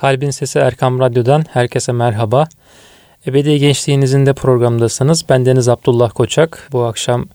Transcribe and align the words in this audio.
Kalbin 0.00 0.30
Sesi 0.30 0.58
Erkam 0.58 1.00
Radyo'dan 1.00 1.44
herkese 1.52 1.92
merhaba. 1.92 2.48
Ebedi 3.26 3.58
Gençliğinizin 3.58 4.26
de 4.26 4.32
programdasınız. 4.32 5.24
Ben 5.28 5.46
Deniz 5.46 5.68
Abdullah 5.68 6.10
Koçak. 6.10 6.68
Bu 6.72 6.84
akşam 6.84 7.26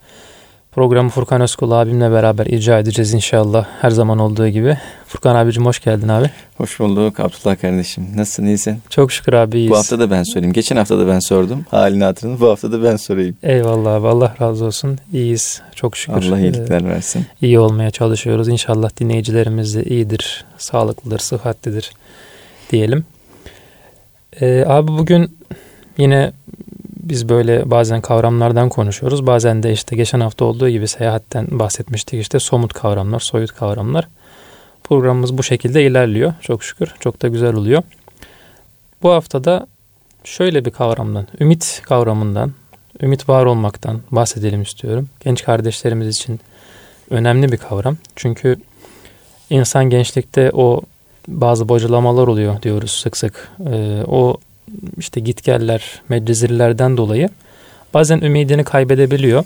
programı 0.71 1.09
Furkan 1.09 1.41
Özkul 1.41 1.71
abimle 1.71 2.11
beraber 2.11 2.45
icra 2.45 2.79
edeceğiz 2.79 3.13
inşallah 3.13 3.67
her 3.81 3.89
zaman 3.89 4.19
olduğu 4.19 4.47
gibi. 4.47 4.77
Furkan 5.07 5.35
abicim 5.35 5.65
hoş 5.65 5.79
geldin 5.79 6.07
abi. 6.07 6.29
Hoş 6.57 6.79
bulduk 6.79 7.19
Abdullah 7.19 7.61
kardeşim. 7.61 8.07
Nasılsın 8.15 8.45
iyisin? 8.45 8.79
Çok 8.89 9.11
şükür 9.11 9.33
abi 9.33 9.57
iyiyiz. 9.57 9.71
Bu 9.71 9.77
hafta 9.77 9.99
da 9.99 10.11
ben 10.11 10.23
sorayım. 10.23 10.53
Geçen 10.53 10.75
hafta 10.75 10.99
da 10.99 11.07
ben 11.07 11.19
sordum. 11.19 11.65
Halini 11.71 12.03
hatırını 12.03 12.39
bu 12.39 12.49
hafta 12.49 12.71
da 12.71 12.83
ben 12.83 12.95
sorayım. 12.95 13.37
Eyvallah 13.43 13.93
abi 13.93 14.07
Allah 14.07 14.35
razı 14.41 14.65
olsun. 14.65 14.97
İyiyiz 15.13 15.61
çok 15.75 15.97
şükür. 15.97 16.13
Allah 16.13 16.39
iyilikler 16.39 16.85
versin. 16.85 17.25
Ee, 17.41 17.47
iyi 17.47 17.59
olmaya 17.59 17.91
çalışıyoruz. 17.91 18.47
İnşallah 18.47 18.89
dinleyicilerimiz 18.99 19.75
de 19.75 19.83
iyidir, 19.83 20.45
sağlıklıdır, 20.57 21.19
sıhhatlidir 21.19 21.91
diyelim. 22.73 23.05
Ee, 24.41 24.65
abi 24.67 24.87
bugün 24.87 25.37
yine 25.97 26.31
biz 27.03 27.29
böyle 27.29 27.71
bazen 27.71 28.01
kavramlardan 28.01 28.69
konuşuyoruz. 28.69 29.27
Bazen 29.27 29.63
de 29.63 29.73
işte 29.73 29.95
geçen 29.95 30.19
hafta 30.19 30.45
olduğu 30.45 30.69
gibi 30.69 30.87
seyahatten 30.87 31.47
bahsetmiştik. 31.51 32.21
işte 32.21 32.39
somut 32.39 32.73
kavramlar, 32.73 33.19
soyut 33.19 33.51
kavramlar. 33.51 34.07
Programımız 34.83 35.37
bu 35.37 35.43
şekilde 35.43 35.83
ilerliyor. 35.83 36.33
Çok 36.41 36.63
şükür. 36.63 36.93
Çok 36.99 37.21
da 37.21 37.27
güzel 37.27 37.53
oluyor. 37.53 37.83
Bu 39.03 39.11
haftada 39.11 39.67
şöyle 40.23 40.65
bir 40.65 40.71
kavramdan, 40.71 41.27
ümit 41.39 41.81
kavramından, 41.85 42.53
ümit 43.01 43.29
var 43.29 43.45
olmaktan 43.45 44.01
bahsedelim 44.11 44.61
istiyorum. 44.61 45.09
Genç 45.23 45.43
kardeşlerimiz 45.43 46.07
için 46.07 46.39
önemli 47.09 47.51
bir 47.51 47.57
kavram. 47.57 47.97
Çünkü 48.15 48.57
insan 49.49 49.89
gençlikte 49.89 50.51
o 50.53 50.81
bazı 51.27 51.69
bocalamalar 51.69 52.27
oluyor 52.27 52.61
diyoruz 52.61 52.91
sık 52.91 53.17
sık. 53.17 53.51
Ee, 53.71 54.03
o 54.07 54.37
işte 54.97 55.19
gitgeller, 55.19 56.01
medcezirlerden 56.09 56.97
dolayı 56.97 57.29
bazen 57.93 58.21
ümidini 58.21 58.63
kaybedebiliyor 58.63 59.43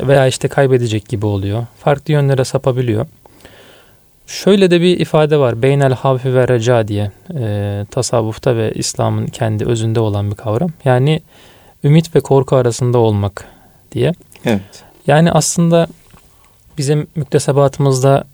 veya 0.00 0.26
işte 0.26 0.48
kaybedecek 0.48 1.08
gibi 1.08 1.26
oluyor. 1.26 1.66
Farklı 1.78 2.12
yönlere 2.12 2.44
sapabiliyor. 2.44 3.06
Şöyle 4.26 4.70
de 4.70 4.80
bir 4.80 5.00
ifade 5.00 5.36
var. 5.36 5.62
Beynel 5.62 5.92
havfi 5.92 6.34
ve 6.34 6.48
reca 6.48 6.88
diye 6.88 7.10
e, 7.34 7.86
tasavvufta 7.90 8.56
ve 8.56 8.72
İslam'ın 8.74 9.26
kendi 9.26 9.64
özünde 9.64 10.00
olan 10.00 10.30
bir 10.30 10.36
kavram. 10.36 10.70
Yani 10.84 11.22
ümit 11.84 12.16
ve 12.16 12.20
korku 12.20 12.56
arasında 12.56 12.98
olmak 12.98 13.44
diye. 13.92 14.12
Evet. 14.44 14.84
Yani 15.06 15.32
aslında 15.32 15.86
bizim 16.78 17.06
müktesebatımızda 17.16 18.24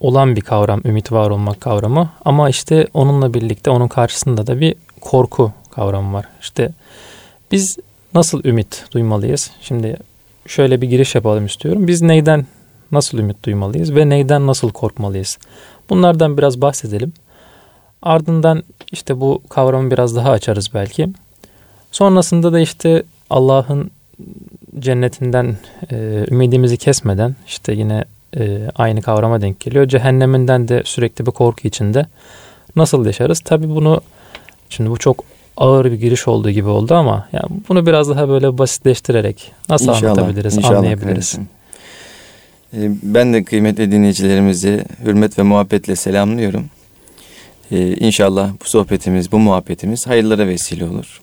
olan 0.00 0.36
bir 0.36 0.40
kavram 0.40 0.80
ümit 0.84 1.12
var 1.12 1.30
olmak 1.30 1.60
kavramı 1.60 2.10
ama 2.24 2.50
işte 2.50 2.86
onunla 2.94 3.34
birlikte 3.34 3.70
onun 3.70 3.88
karşısında 3.88 4.46
da 4.46 4.60
bir 4.60 4.74
korku 5.00 5.52
kavramı 5.70 6.12
var. 6.12 6.24
İşte 6.40 6.70
biz 7.52 7.78
nasıl 8.14 8.44
ümit 8.44 8.84
duymalıyız? 8.92 9.50
Şimdi 9.62 9.96
şöyle 10.46 10.80
bir 10.80 10.88
giriş 10.88 11.14
yapalım 11.14 11.46
istiyorum. 11.46 11.86
Biz 11.86 12.02
neyden 12.02 12.46
nasıl 12.92 13.18
ümit 13.18 13.44
duymalıyız 13.44 13.94
ve 13.94 14.08
neyden 14.08 14.46
nasıl 14.46 14.70
korkmalıyız? 14.70 15.38
Bunlardan 15.90 16.38
biraz 16.38 16.60
bahsedelim. 16.60 17.12
Ardından 18.02 18.62
işte 18.92 19.20
bu 19.20 19.42
kavramı 19.48 19.90
biraz 19.90 20.16
daha 20.16 20.30
açarız 20.30 20.70
belki. 20.74 21.08
Sonrasında 21.92 22.52
da 22.52 22.60
işte 22.60 23.02
Allah'ın 23.30 23.90
cennetinden 24.78 25.56
e, 25.90 26.24
ümidimizi 26.30 26.76
kesmeden 26.76 27.36
işte 27.46 27.72
yine 27.72 28.04
e, 28.36 28.70
aynı 28.74 29.02
kavrama 29.02 29.40
denk 29.40 29.60
geliyor. 29.60 29.88
Cehenneminden 29.88 30.68
de 30.68 30.82
sürekli 30.84 31.26
bir 31.26 31.30
korku 31.30 31.68
içinde 31.68 32.06
nasıl 32.76 33.06
yaşarız? 33.06 33.40
Tabii 33.40 33.68
bunu 33.68 34.00
şimdi 34.68 34.90
bu 34.90 34.96
çok 34.96 35.24
ağır 35.56 35.84
bir 35.84 35.92
giriş 35.92 36.28
olduğu 36.28 36.50
gibi 36.50 36.68
oldu 36.68 36.94
ama 36.94 37.28
yani 37.32 37.46
bunu 37.68 37.86
biraz 37.86 38.10
daha 38.10 38.28
böyle 38.28 38.58
basitleştirerek 38.58 39.52
nasıl 39.68 39.88
İnşallah, 39.88 40.10
anlatabiliriz, 40.10 40.56
inşallah 40.56 40.78
anlayabiliriz? 40.78 41.38
Ee, 42.74 42.90
Ben 43.02 43.32
de 43.34 43.44
kıymetli 43.44 43.92
dinleyicilerimizi 43.92 44.84
hürmet 45.04 45.38
ve 45.38 45.42
muhabbetle 45.42 45.96
selamlıyorum. 45.96 46.66
Ee, 47.72 47.96
İnşallah 47.96 48.50
bu 48.64 48.68
sohbetimiz, 48.68 49.32
bu 49.32 49.38
muhabbetimiz 49.38 50.06
hayırlara 50.06 50.46
vesile 50.46 50.84
olur. 50.84 51.20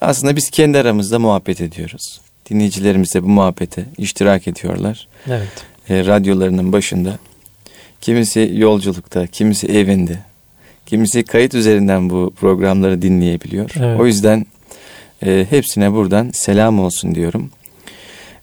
Aslında 0.00 0.36
biz 0.36 0.50
kendi 0.50 0.78
aramızda 0.78 1.18
muhabbet 1.18 1.60
ediyoruz. 1.60 2.20
Dinleyicilerimiz 2.50 3.14
de 3.14 3.22
bu 3.22 3.28
muhabbete 3.28 3.84
iştirak 3.98 4.48
ediyorlar. 4.48 5.08
Evet. 5.28 5.73
E, 5.88 6.06
radyolarının 6.06 6.72
başında. 6.72 7.18
Kimisi 8.00 8.52
yolculukta, 8.54 9.26
kimisi 9.26 9.66
evinde, 9.66 10.18
kimisi 10.86 11.22
kayıt 11.22 11.54
üzerinden 11.54 12.10
bu 12.10 12.32
programları 12.36 13.02
dinleyebiliyor. 13.02 13.70
Evet. 13.78 14.00
O 14.00 14.06
yüzden 14.06 14.46
e, 15.26 15.46
hepsine 15.50 15.92
buradan 15.92 16.30
selam 16.32 16.80
olsun 16.80 17.14
diyorum. 17.14 17.50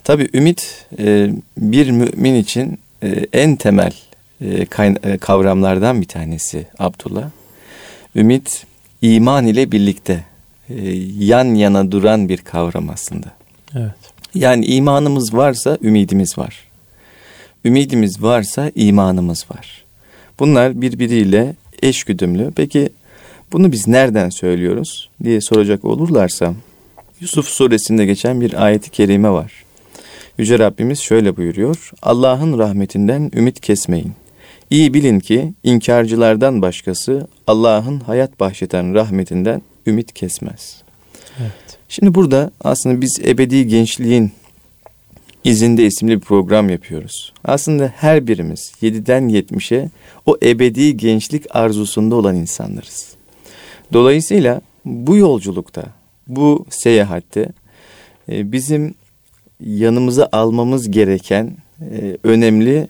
Tabii 0.03 0.29
ümit 0.33 0.85
e, 0.99 1.29
bir 1.57 1.91
mümin 1.91 2.35
için 2.35 2.79
e, 3.03 3.25
en 3.33 3.55
temel 3.55 3.93
e, 4.41 4.67
e, 5.03 5.17
kavramlardan 5.17 6.01
bir 6.01 6.07
tanesi 6.07 6.67
Abdullah. 6.79 7.29
Ümit 8.15 8.65
iman 9.01 9.47
ile 9.47 9.71
birlikte 9.71 10.23
e, 10.69 10.91
yan 11.19 11.45
yana 11.45 11.91
duran 11.91 12.29
bir 12.29 12.37
kavram 12.37 12.89
aslında. 12.89 13.27
Evet. 13.75 13.91
Yani 14.35 14.65
imanımız 14.65 15.33
varsa 15.33 15.77
ümidimiz 15.81 16.37
var. 16.37 16.70
Ümidimiz 17.65 18.23
varsa 18.23 18.71
imanımız 18.75 19.45
var. 19.51 19.83
Bunlar 20.39 20.81
birbiriyle 20.81 21.55
eşgüdümlü. 21.81 22.51
Peki 22.55 22.89
bunu 23.51 23.71
biz 23.71 23.87
nereden 23.87 24.29
söylüyoruz 24.29 25.09
diye 25.23 25.41
soracak 25.41 25.85
olurlarsa 25.85 26.53
Yusuf 27.19 27.47
suresinde 27.47 28.05
geçen 28.05 28.41
bir 28.41 28.65
ayeti 28.65 28.89
kerime 28.89 29.29
var. 29.29 29.51
Yüce 30.37 30.59
Rabbimiz 30.59 30.99
şöyle 30.99 31.37
buyuruyor. 31.37 31.91
Allah'ın 32.01 32.59
rahmetinden 32.59 33.31
ümit 33.35 33.61
kesmeyin. 33.61 34.13
İyi 34.69 34.93
bilin 34.93 35.19
ki 35.19 35.53
inkarcılardan 35.63 36.61
başkası 36.61 37.27
Allah'ın 37.47 37.99
hayat 37.99 38.39
bahşeten 38.39 38.93
rahmetinden 38.93 39.61
ümit 39.87 40.13
kesmez. 40.13 40.83
Evet. 41.39 41.77
Şimdi 41.89 42.15
burada 42.15 42.51
aslında 42.63 43.01
biz 43.01 43.19
ebedi 43.25 43.67
gençliğin 43.67 44.31
izinde 45.43 45.85
isimli 45.85 46.15
bir 46.15 46.19
program 46.19 46.69
yapıyoruz. 46.69 47.33
Aslında 47.43 47.93
her 47.95 48.27
birimiz 48.27 48.73
7'den 48.81 49.29
70'e 49.29 49.89
o 50.25 50.37
ebedi 50.43 50.97
gençlik 50.97 51.55
arzusunda 51.55 52.15
olan 52.15 52.35
insanlarız. 52.35 53.15
Dolayısıyla 53.93 54.61
bu 54.85 55.17
yolculukta, 55.17 55.83
bu 56.27 56.65
seyahatte 56.69 57.49
e, 58.29 58.51
bizim 58.51 58.93
yanımıza 59.65 60.29
almamız 60.31 60.91
gereken 60.91 61.57
e, 61.81 62.17
önemli 62.23 62.87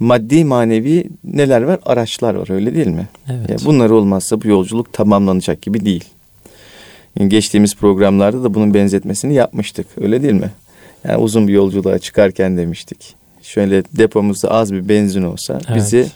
maddi 0.00 0.44
manevi 0.44 1.08
neler 1.24 1.62
var? 1.62 1.78
Araçlar 1.86 2.34
var 2.34 2.50
öyle 2.50 2.74
değil 2.74 2.86
mi? 2.86 3.08
Evet. 3.30 3.50
Ya 3.50 3.56
bunlar 3.64 3.90
olmazsa 3.90 4.42
bu 4.42 4.48
yolculuk 4.48 4.92
tamamlanacak 4.92 5.62
gibi 5.62 5.84
değil. 5.84 6.04
Yani 7.18 7.28
geçtiğimiz 7.28 7.76
programlarda 7.76 8.44
da 8.44 8.54
bunun 8.54 8.74
benzetmesini 8.74 9.34
yapmıştık. 9.34 9.86
Öyle 9.96 10.22
değil 10.22 10.34
mi? 10.34 10.50
Yani 11.04 11.16
uzun 11.16 11.48
bir 11.48 11.52
yolculuğa 11.52 11.98
çıkarken 11.98 12.56
demiştik. 12.56 13.14
Şöyle 13.42 13.84
depomuzda 13.84 14.50
az 14.50 14.72
bir 14.72 14.88
benzin 14.88 15.22
olsa 15.22 15.60
Evet. 15.68 15.76
bizi 15.76 16.06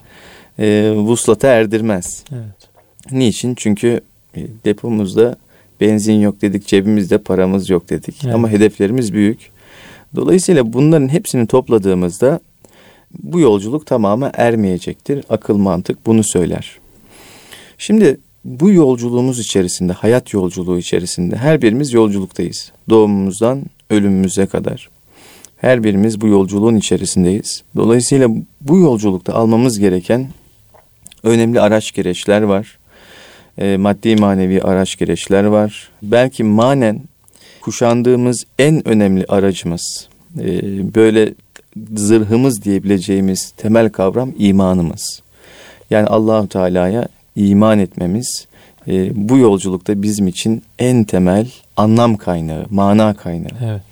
e, 0.58 0.92
vuslata 0.96 1.48
erdirmez. 1.48 2.24
Evet. 2.32 2.68
Niçin? 3.12 3.54
Çünkü 3.54 4.00
e, 4.36 4.40
depomuzda 4.64 5.36
benzin 5.80 6.20
yok 6.20 6.42
dedik, 6.42 6.66
cebimizde 6.66 7.18
paramız 7.18 7.70
yok 7.70 7.90
dedik. 7.90 8.24
Evet. 8.24 8.34
Ama 8.34 8.48
hedeflerimiz 8.48 9.12
büyük. 9.12 9.38
Dolayısıyla 10.16 10.72
bunların 10.72 11.08
hepsini 11.08 11.46
topladığımızda 11.46 12.40
bu 13.22 13.40
yolculuk 13.40 13.86
tamamı 13.86 14.30
ermeyecektir. 14.34 15.24
Akıl 15.28 15.56
mantık 15.56 16.06
bunu 16.06 16.24
söyler. 16.24 16.78
Şimdi 17.78 18.16
bu 18.44 18.70
yolculuğumuz 18.70 19.38
içerisinde, 19.38 19.92
hayat 19.92 20.32
yolculuğu 20.32 20.78
içerisinde 20.78 21.36
her 21.36 21.62
birimiz 21.62 21.92
yolculuktayız. 21.92 22.72
Doğumumuzdan 22.88 23.62
ölümümüze 23.92 24.46
kadar. 24.46 24.88
Her 25.56 25.84
birimiz 25.84 26.20
bu 26.20 26.28
yolculuğun 26.28 26.76
içerisindeyiz. 26.76 27.62
Dolayısıyla 27.76 28.28
bu 28.60 28.78
yolculukta 28.78 29.34
almamız 29.34 29.78
gereken 29.78 30.28
önemli 31.22 31.60
araç 31.60 31.92
gereçler 31.92 32.42
var. 32.42 32.78
E, 33.58 33.76
maddi 33.76 34.16
manevi 34.16 34.62
araç 34.62 34.96
gereçler 34.96 35.44
var. 35.44 35.88
Belki 36.02 36.44
manen 36.44 37.00
kuşandığımız 37.60 38.44
en 38.58 38.88
önemli 38.88 39.24
aracımız, 39.28 40.08
e, 40.40 40.44
böyle 40.94 41.34
zırhımız 41.96 42.62
diyebileceğimiz 42.64 43.50
temel 43.56 43.90
kavram 43.90 44.32
imanımız. 44.38 45.22
Yani 45.90 46.06
Allahu 46.06 46.48
Teala'ya 46.48 47.08
iman 47.36 47.78
etmemiz 47.78 48.46
e, 48.88 49.28
bu 49.28 49.38
yolculukta 49.38 50.02
bizim 50.02 50.28
için 50.28 50.62
en 50.78 51.04
temel 51.04 51.50
anlam 51.76 52.16
kaynağı, 52.16 52.66
mana 52.70 53.14
kaynağı. 53.14 53.58
Evet. 53.64 53.82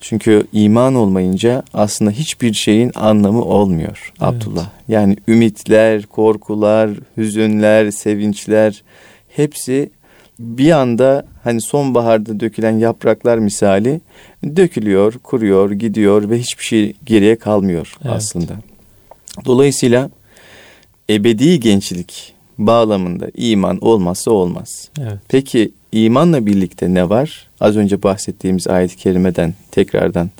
Çünkü 0.00 0.46
iman 0.52 0.94
olmayınca 0.94 1.62
aslında 1.74 2.10
hiçbir 2.10 2.52
şeyin 2.52 2.92
anlamı 2.94 3.44
olmuyor 3.44 4.12
Evet. 4.12 4.34
Abdullah. 4.34 4.70
Yani 4.88 5.16
ümitler, 5.28 6.06
korkular, 6.06 6.90
hüzünler, 7.16 7.90
sevinçler 7.90 8.82
hepsi 9.28 9.90
bir 10.38 10.70
anda 10.70 11.26
hani 11.44 11.60
sonbaharda 11.60 12.40
dökülen 12.40 12.78
yapraklar 12.78 13.38
misali 13.38 14.00
dökülüyor, 14.56 15.12
kuruyor, 15.22 15.70
gidiyor 15.70 16.30
ve 16.30 16.38
hiçbir 16.38 16.64
şey 16.64 16.94
geriye 17.04 17.36
kalmıyor 17.38 17.94
Evet. 18.04 18.16
aslında. 18.16 18.52
Dolayısıyla 19.44 20.10
ebedi 21.10 21.60
gençlik 21.60 22.31
bağlamında 22.58 23.26
iman 23.34 23.78
olmazsa 23.80 24.30
olmaz. 24.30 24.90
Evet. 25.00 25.18
Peki 25.28 25.72
imanla 25.92 26.46
birlikte 26.46 26.94
ne 26.94 27.08
var? 27.08 27.48
Az 27.60 27.76
önce 27.76 28.02
bahsettiğimiz 28.02 28.68
ayet-i 28.68 28.96
kerimeden 28.96 29.54
tekrardan 29.70 30.30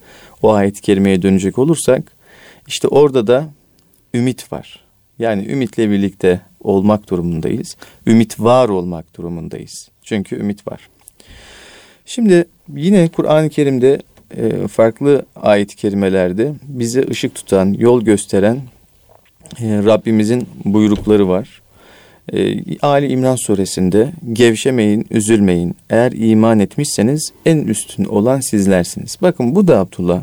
o 0.42 0.52
ayet-i 0.52 0.80
kerimeye 0.80 1.22
dönecek 1.22 1.58
olursak 1.58 2.12
işte 2.66 2.88
orada 2.88 3.26
da 3.26 3.48
ümit 4.14 4.52
var. 4.52 4.80
Yani 5.18 5.46
ümitle 5.46 5.90
birlikte 5.90 6.40
olmak 6.60 7.10
durumundayız. 7.10 7.76
Ümit 8.06 8.40
var 8.40 8.68
olmak 8.68 9.16
durumundayız. 9.16 9.88
Çünkü 10.02 10.36
ümit 10.36 10.66
var. 10.66 10.88
Şimdi 12.06 12.44
yine 12.76 13.08
Kur'an-ı 13.08 13.50
Kerim'de 13.50 14.02
e, 14.36 14.68
farklı 14.68 15.26
ayet-i 15.36 15.76
kerimelerde 15.76 16.52
bize 16.62 17.06
ışık 17.10 17.34
tutan, 17.34 17.72
yol 17.72 18.02
gösteren 18.02 18.60
e, 19.60 19.84
Rabbimizin 19.84 20.48
buyrukları 20.64 21.28
var. 21.28 21.61
E, 22.32 22.56
Ali 22.78 23.06
İmran 23.08 23.36
suresinde 23.36 24.12
gevşemeyin, 24.32 25.06
üzülmeyin. 25.10 25.76
Eğer 25.90 26.12
iman 26.12 26.60
etmişseniz 26.60 27.32
en 27.46 27.58
üstün 27.58 28.04
olan 28.04 28.40
sizlersiniz. 28.40 29.16
Bakın 29.22 29.54
bu 29.54 29.69
da 29.69 29.78
Abdullah 29.78 30.22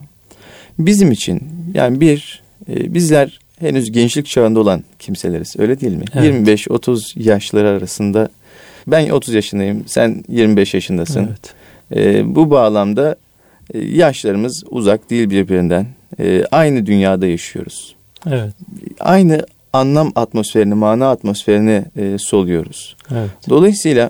bizim 0.80 1.12
için 1.12 1.42
yani 1.74 2.02
bir 2.02 2.44
e, 2.70 2.94
bizler 2.94 3.40
henüz 3.60 3.92
gençlik 3.92 4.26
çağında 4.26 4.60
olan 4.60 4.84
kimseleriz. 5.00 5.56
Öyle 5.58 5.80
değil 5.82 5.94
mi? 5.94 6.04
Evet. 6.16 6.48
25-30 6.68 7.24
yaşları 7.24 7.70
arasında 7.70 8.30
ben 8.88 9.10
30 9.10 9.34
yaşındayım, 9.34 9.84
sen 9.88 10.24
25 10.30 10.74
yaşındasın. 10.74 11.28
Evet. 11.28 11.54
E, 11.96 12.36
bu 12.36 12.52
bağlamda 12.52 13.16
e, 13.74 13.80
yaşlarımız 13.80 14.64
uzak 14.70 15.10
değil 15.10 15.30
birbirinden. 15.30 15.88
E, 16.20 16.44
aynı 16.52 16.86
dünyada 16.86 17.28
yaşıyoruz. 17.28 17.96
Evet. 18.28 18.54
Aynı 19.00 19.46
anlam 19.74 20.12
atmosferini, 20.16 20.74
mana 20.74 21.10
atmosferini 21.10 21.86
e, 21.96 22.18
soluyoruz. 22.18 22.96
Evet. 23.12 23.30
Dolayısıyla 23.50 24.10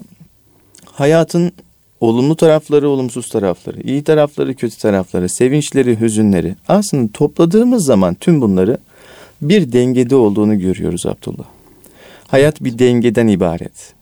hayatın 0.85 1.51
olumlu 1.99 2.35
tarafları, 2.35 2.89
olumsuz 2.89 3.29
tarafları, 3.29 3.81
iyi 3.81 4.03
tarafları, 4.03 4.55
kötü 4.55 4.77
tarafları, 4.77 5.29
sevinçleri, 5.29 5.99
hüzünleri 5.99 6.55
aslında 6.67 7.11
topladığımız 7.11 7.85
zaman 7.85 8.15
tüm 8.15 8.41
bunları 8.41 8.77
bir 9.41 9.71
dengede 9.71 10.15
olduğunu 10.15 10.59
görüyoruz 10.59 11.05
Abdullah. 11.05 11.45
Hayat 12.27 12.63
bir 12.63 12.79
dengeden 12.79 13.27
ibaret. 13.27 13.93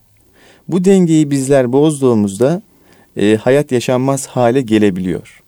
Bu 0.68 0.86
dengeyi 0.86 1.32
bizler 1.32 1.72
bozduğumuzda 1.72 2.62
e, 3.18 3.36
hayat 3.36 3.72
yaşanmaz 3.72 4.28
hale 4.28 4.62
gelebiliyor. 4.62 5.44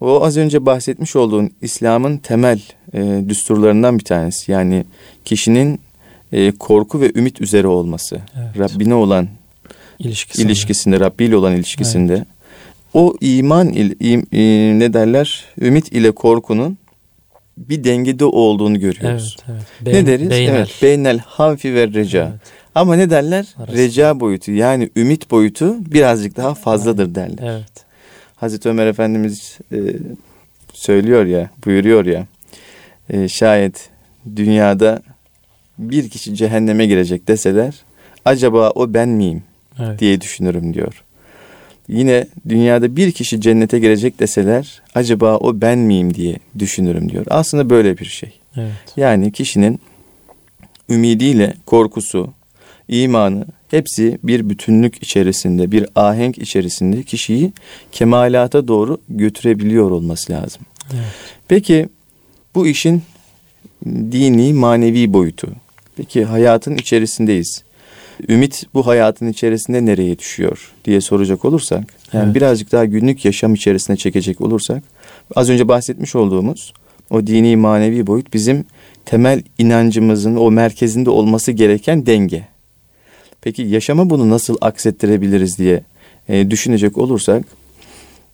O 0.00 0.24
az 0.24 0.36
önce 0.36 0.66
bahsetmiş 0.66 1.16
olduğun 1.16 1.50
İslam'ın 1.62 2.18
temel 2.18 2.60
e, 2.94 3.22
düsturlarından 3.28 3.98
bir 3.98 4.04
tanesi. 4.04 4.52
Yani 4.52 4.84
kişinin 5.24 5.80
e, 6.32 6.50
korku 6.52 7.00
ve 7.00 7.12
ümit 7.14 7.40
üzere 7.40 7.66
olması. 7.66 8.20
Evet. 8.38 8.58
Rabbine 8.58 8.94
olan 8.94 9.28
İlişkisi. 9.98 10.42
ilişkisinde, 10.42 11.00
Rabbi 11.00 11.24
ile 11.24 11.36
olan 11.36 11.56
ilişkisinde. 11.56 12.24
O 12.94 13.14
iman 13.20 13.68
il, 13.68 13.90
im- 13.92 14.26
e, 14.32 14.78
ne 14.78 14.92
derler? 14.92 15.44
Ümit 15.60 15.92
ile 15.92 16.10
korkunun 16.10 16.78
bir 17.56 17.84
dengede 17.84 18.24
olduğunu 18.24 18.80
görüyoruz. 18.80 19.36
Evet. 19.50 19.58
evet. 19.82 19.86
ne 19.86 19.92
Beyn- 19.92 20.06
deriz? 20.06 20.30
beynel. 20.30 20.54
Evet, 20.56 20.70
beynel 20.82 21.18
havfi 21.18 21.74
ve 21.74 21.88
reca. 21.88 22.28
Evet. 22.30 22.40
Ama 22.74 22.96
ne 22.96 23.10
derler? 23.10 23.46
Arası. 23.58 23.72
Reca 23.78 24.20
boyutu 24.20 24.52
yani 24.52 24.90
ümit 24.96 25.30
boyutu 25.30 25.76
birazcık 25.80 26.36
daha 26.36 26.54
fazladır 26.54 27.14
derler. 27.14 27.54
Evet. 27.56 27.72
Hazreti 28.36 28.68
Ömer 28.68 28.86
Efendimiz 28.86 29.58
e, 29.72 29.78
söylüyor 30.72 31.26
ya, 31.26 31.50
buyuruyor 31.66 32.06
ya. 32.06 32.26
E, 33.10 33.28
şayet 33.28 33.90
dünyada 34.36 35.02
bir 35.78 36.08
kişi 36.08 36.34
cehenneme 36.34 36.86
girecek 36.86 37.28
deseler, 37.28 37.74
acaba 38.24 38.70
o 38.70 38.94
ben 38.94 39.08
miyim 39.08 39.42
Evet. 39.80 39.98
diye 39.98 40.20
düşünürüm 40.20 40.74
diyor. 40.74 41.04
Yine 41.88 42.26
dünyada 42.48 42.96
bir 42.96 43.12
kişi 43.12 43.40
cennete 43.40 43.78
girecek 43.78 44.20
deseler, 44.20 44.82
acaba 44.94 45.36
o 45.36 45.60
ben 45.60 45.78
miyim 45.78 46.14
diye 46.14 46.36
düşünürüm 46.58 47.10
diyor. 47.10 47.26
Aslında 47.30 47.70
böyle 47.70 47.98
bir 47.98 48.04
şey. 48.04 48.32
Evet. 48.56 48.72
Yani 48.96 49.32
kişinin 49.32 49.80
ümidiyle 50.88 51.54
korkusu, 51.66 52.32
imanı 52.88 53.46
hepsi 53.70 54.18
bir 54.22 54.50
bütünlük 54.50 55.02
içerisinde, 55.02 55.72
bir 55.72 55.86
ahenk 55.94 56.38
içerisinde 56.38 57.02
kişiyi 57.02 57.52
kemalata 57.92 58.68
doğru 58.68 58.98
götürebiliyor 59.08 59.90
olması 59.90 60.32
lazım. 60.32 60.62
Evet. 60.94 61.04
Peki 61.48 61.88
bu 62.54 62.66
işin 62.66 63.02
dini, 63.86 64.52
manevi 64.52 65.12
boyutu. 65.12 65.48
Peki 65.96 66.24
hayatın 66.24 66.76
içerisindeyiz. 66.76 67.62
Ümit 68.28 68.66
bu 68.74 68.86
hayatın 68.86 69.28
içerisinde 69.28 69.86
nereye 69.86 70.18
düşüyor 70.18 70.72
diye 70.84 71.00
soracak 71.00 71.44
olursak, 71.44 71.94
yani 72.12 72.24
Evet. 72.24 72.34
birazcık 72.34 72.72
daha 72.72 72.84
günlük 72.84 73.24
yaşam 73.24 73.54
içerisine 73.54 73.96
çekecek 73.96 74.40
olursak, 74.40 74.82
az 75.36 75.50
önce 75.50 75.68
bahsetmiş 75.68 76.14
olduğumuz 76.16 76.72
o 77.10 77.26
dini, 77.26 77.56
manevi 77.56 78.06
boyut 78.06 78.34
bizim 78.34 78.64
temel 79.04 79.42
inancımızın 79.58 80.36
o 80.36 80.50
merkezinde 80.50 81.10
olması 81.10 81.52
gereken 81.52 82.06
denge. 82.06 82.48
Peki 83.40 83.62
yaşama 83.62 84.10
bunu 84.10 84.30
nasıl 84.30 84.56
aksettirebiliriz 84.60 85.58
diye 85.58 85.82
e, 86.28 86.50
düşünecek 86.50 86.98
olursak, 86.98 87.44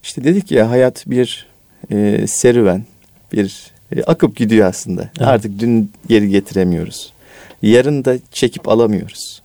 işte 0.03 0.25
dedik 0.25 0.51
ya 0.51 0.71
hayat 0.71 1.05
bir 1.07 1.47
e, 1.91 2.27
serüven, 2.27 2.85
bir 3.33 3.74
e, 3.97 4.03
akıp 4.03 4.37
gidiyor 4.37 4.69
aslında. 4.69 5.03
Evet. 5.03 5.29
Artık 5.29 5.59
dün 5.59 5.91
geri 6.09 6.29
getiremiyoruz. 6.29 7.13
Yarın 7.63 8.05
da 8.05 8.17
çekip 8.33 8.69
alamıyoruz. 8.69 9.43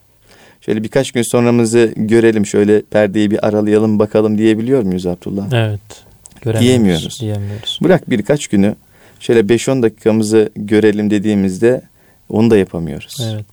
Şöyle 0.61 0.83
birkaç 0.83 1.11
gün 1.11 1.21
sonramızı 1.21 1.93
görelim, 1.95 2.45
şöyle 2.45 2.81
perdeyi 2.81 3.31
bir 3.31 3.47
aralayalım 3.47 3.99
bakalım 3.99 4.37
diyebiliyor 4.37 4.83
muyuz 4.83 5.05
Abdullah? 5.05 5.53
Evet. 5.53 5.81
Göremiyoruz. 6.41 6.69
Diyemiyoruz. 6.69 7.19
Diyemiyoruz. 7.21 7.79
Bırak 7.83 8.09
birkaç 8.09 8.47
günü 8.47 8.75
şöyle 9.19 9.39
5-10 9.39 9.81
dakikamızı 9.81 10.49
görelim 10.55 11.09
dediğimizde 11.09 11.81
onu 12.29 12.51
da 12.51 12.57
yapamıyoruz. 12.57 13.17
Evet. 13.33 13.45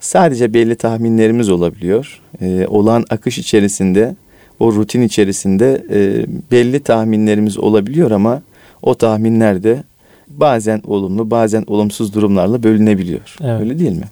Sadece 0.00 0.54
belli 0.54 0.76
tahminlerimiz 0.76 1.48
olabiliyor. 1.48 2.20
Ee, 2.40 2.66
olan 2.66 3.04
akış 3.10 3.38
içerisinde, 3.38 4.16
o 4.60 4.72
rutin 4.72 5.02
içerisinde 5.02 5.84
e, 5.90 6.26
belli 6.50 6.80
tahminlerimiz 6.80 7.58
olabiliyor 7.58 8.10
ama 8.10 8.42
o 8.82 8.94
tahminler 8.94 9.62
de 9.62 9.82
bazen 10.28 10.82
olumlu, 10.86 11.30
bazen 11.30 11.64
olumsuz 11.66 12.14
durumlarla 12.14 12.62
bölünebiliyor. 12.62 13.36
Evet. 13.40 13.60
Öyle 13.60 13.78
değil 13.78 13.96
mi? 13.96 14.08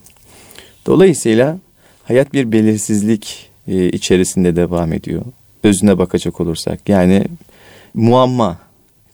Dolayısıyla 0.87 1.59
hayat 2.04 2.33
bir 2.33 2.52
belirsizlik 2.52 3.50
e, 3.69 3.88
içerisinde 3.88 4.57
devam 4.57 4.92
ediyor. 4.92 5.23
Özüne 5.64 5.99
bakacak 5.99 6.40
olursak. 6.40 6.88
Yani 6.88 7.25
muamma, 7.95 8.59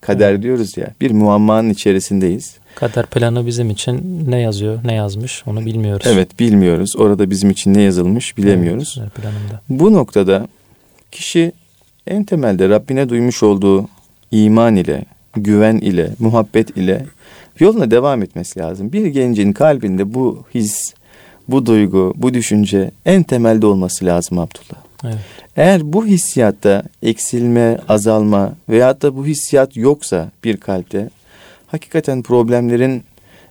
kader 0.01 0.31
Evet. 0.33 0.43
diyoruz 0.43 0.77
ya. 0.77 0.95
Bir 1.01 1.11
muammanın 1.11 1.71
içerisindeyiz. 1.71 2.57
Kader 2.75 3.07
planı 3.07 3.47
bizim 3.47 3.71
için 3.71 4.25
ne 4.31 4.41
yazıyor, 4.41 4.81
ne 4.85 4.95
yazmış 4.95 5.43
onu 5.47 5.67
bilmiyoruz. 5.67 6.07
Evet 6.11 6.41
bilmiyoruz. 6.41 6.97
Orada 6.97 7.31
bizim 7.31 7.51
için 7.51 7.75
ne 7.75 7.83
yazılmış 7.83 8.37
bilemiyoruz. 8.39 8.99
Evet, 9.03 9.15
planında. 9.15 9.61
Bu 9.69 9.93
noktada 9.93 10.49
kişi 11.13 11.53
en 12.07 12.25
temelde 12.25 12.69
Rabbine 12.69 13.09
duymuş 13.09 13.43
olduğu 13.43 13.89
iman 14.31 14.77
ile, 14.77 15.05
güven 15.37 15.77
ile, 15.77 16.11
muhabbet 16.19 16.77
ile 16.77 17.07
yoluna 17.61 17.91
devam 17.91 18.23
etmesi 18.23 18.61
lazım. 18.61 18.93
Bir 18.93 19.07
gencin 19.07 19.53
kalbinde 19.53 20.15
bu 20.15 20.45
his, 20.55 20.95
bu 21.49 21.67
duygu, 21.67 22.15
bu 22.17 22.35
düşünce 22.35 22.91
en 23.07 23.23
temelde 23.23 23.67
olması 23.67 24.05
lazım 24.05 24.39
Abdullah. 24.39 24.83
Evet. 25.05 25.19
Eğer 25.57 25.93
bu 25.93 26.07
hissiyatta 26.07 26.83
eksilme, 27.03 27.79
azalma 27.89 28.53
veyahut 28.69 29.03
da 29.03 29.17
bu 29.17 29.27
hissiyat 29.27 29.77
yoksa 29.77 30.31
bir 30.45 30.57
kalpte 30.57 31.11
hakikaten 31.67 32.23
problemlerin, 32.23 33.03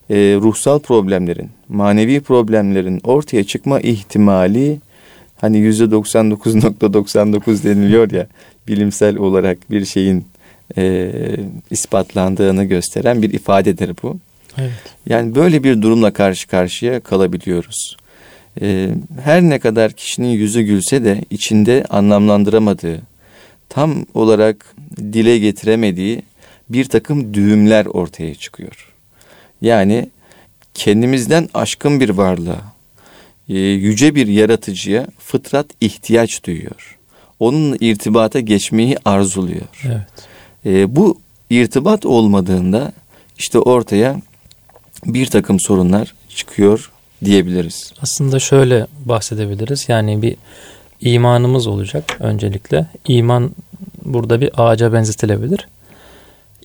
e, 0.10 0.16
ruhsal 0.16 0.80
problemlerin, 0.80 1.50
manevi 1.70 2.20
problemlerin 2.20 3.02
ortaya 3.04 3.44
çıkma 3.44 3.80
ihtimali 3.80 4.80
hani 5.42 5.58
%99.99 5.58 7.64
deniliyor 7.64 8.12
ya 8.12 8.28
bilimsel 8.68 9.18
olarak 9.18 9.72
bir 9.72 9.86
şeyin 9.86 10.26
e, 10.78 11.12
ispatlandığını 11.72 12.64
gösteren 12.64 13.22
bir 13.22 13.34
ifadedir 13.34 13.92
bu. 14.04 14.18
Evet. 14.58 14.72
Yani 15.10 15.36
böyle 15.36 15.64
bir 15.64 15.82
durumla 15.82 16.14
karşı 16.14 16.48
karşıya 16.48 17.00
kalabiliyoruz. 17.00 17.98
Ee, 18.62 18.90
her 19.24 19.42
ne 19.42 19.60
kadar 19.60 19.92
kişinin 19.92 20.28
yüzü 20.28 20.62
gülse 20.62 21.04
de 21.04 21.22
içinde 21.30 21.86
anlamlandıramadığı, 21.90 23.02
tam 23.70 24.06
olarak 24.14 24.76
dile 24.98 25.40
getiremediği 25.40 26.22
bir 26.70 26.86
takım 26.86 27.34
düğümler 27.34 27.86
ortaya 27.86 28.36
çıkıyor. 28.36 28.94
Yani 29.62 30.10
kendimizden 30.74 31.50
aşkın 31.54 32.00
bir 32.00 32.10
varlığa, 32.10 32.74
e, 33.50 33.58
yüce 33.60 34.16
bir 34.16 34.28
yaratıcıya 34.28 35.08
fıtrat 35.20 35.68
ihtiyaç 35.82 36.44
duyuyor. 36.44 36.98
Onunla 37.40 37.78
irtibata 37.80 38.40
geçmeyi 38.40 38.98
arzuluyor. 39.06 39.68
Evet. 39.86 40.08
E, 40.68 40.96
bu 40.96 41.20
irtibat 41.50 42.06
olmadığında 42.06 42.92
işte 43.38 43.60
ortaya 43.60 44.22
bir 45.06 45.26
takım 45.26 45.60
sorunlar 45.60 46.14
çıkıyor 46.30 46.92
diyebiliriz. 47.26 47.94
Aslında 48.02 48.40
şöyle 48.40 48.88
bahsedebiliriz. 49.06 49.90
Yani 49.90 50.22
bir 50.22 50.36
imanımız 51.02 51.68
olacak 51.68 52.18
öncelikle. 52.20 52.86
İman 53.08 53.52
burada 54.06 54.42
bir 54.42 54.52
ağaca 54.58 54.94
benzetilebilir. 54.94 55.68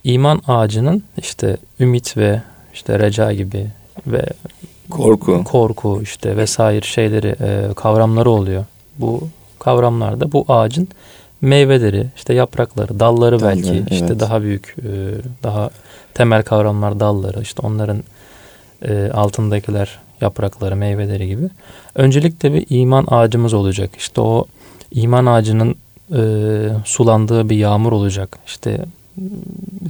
İman 0.03 0.41
ağacının 0.47 1.03
işte 1.17 1.57
ümit 1.79 2.17
ve 2.17 2.41
işte 2.73 2.99
reca 2.99 3.33
gibi 3.33 3.67
ve 4.07 4.25
korku 4.89 5.43
korku 5.43 5.99
işte 6.03 6.37
vesaire 6.37 6.85
şeyleri 6.85 7.35
e, 7.41 7.73
kavramları 7.73 8.29
oluyor. 8.29 8.65
Bu 8.97 9.27
kavramlarda 9.59 10.31
bu 10.31 10.45
ağacın 10.47 10.87
meyveleri, 11.43 12.05
işte 12.15 12.33
yaprakları, 12.33 12.99
dalları, 12.99 13.39
dalları 13.39 13.57
belki 13.57 13.73
evet. 13.73 13.91
işte 13.91 14.19
daha 14.19 14.41
büyük, 14.41 14.75
e, 14.79 14.91
daha 15.43 15.69
temel 16.13 16.43
kavramlar 16.43 16.99
dalları, 16.99 17.41
işte 17.41 17.67
onların 17.67 18.03
e, 18.81 19.11
altındakiler 19.13 19.99
yaprakları, 20.21 20.75
meyveleri 20.75 21.27
gibi. 21.27 21.49
Öncelikle 21.95 22.53
bir 22.53 22.65
iman 22.69 23.07
ağacımız 23.07 23.53
olacak. 23.53 23.89
İşte 23.97 24.21
o 24.21 24.45
iman 24.91 25.25
ağacının 25.25 25.75
e, 26.15 26.23
sulandığı 26.85 27.49
bir 27.49 27.55
yağmur 27.55 27.91
olacak. 27.91 28.39
İşte 28.45 28.85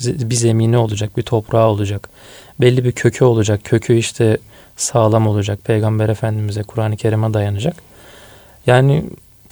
bir 0.02 0.36
zemini 0.36 0.78
olacak, 0.78 1.18
bir 1.18 1.24
toprağı 1.24 1.68
olacak. 1.68 2.10
Belli 2.62 2.86
bir 2.86 2.92
kökü 2.92 3.26
olacak. 3.26 3.62
Kökü 3.64 3.98
işte 3.98 4.38
sağlam 4.78 5.28
olacak. 5.28 5.60
Peygamber 5.64 6.10
Efendimiz'e, 6.10 6.64
Kur'an-ı 6.64 6.98
Kerim'e 6.98 7.34
dayanacak. 7.34 7.76
Yani 8.68 9.04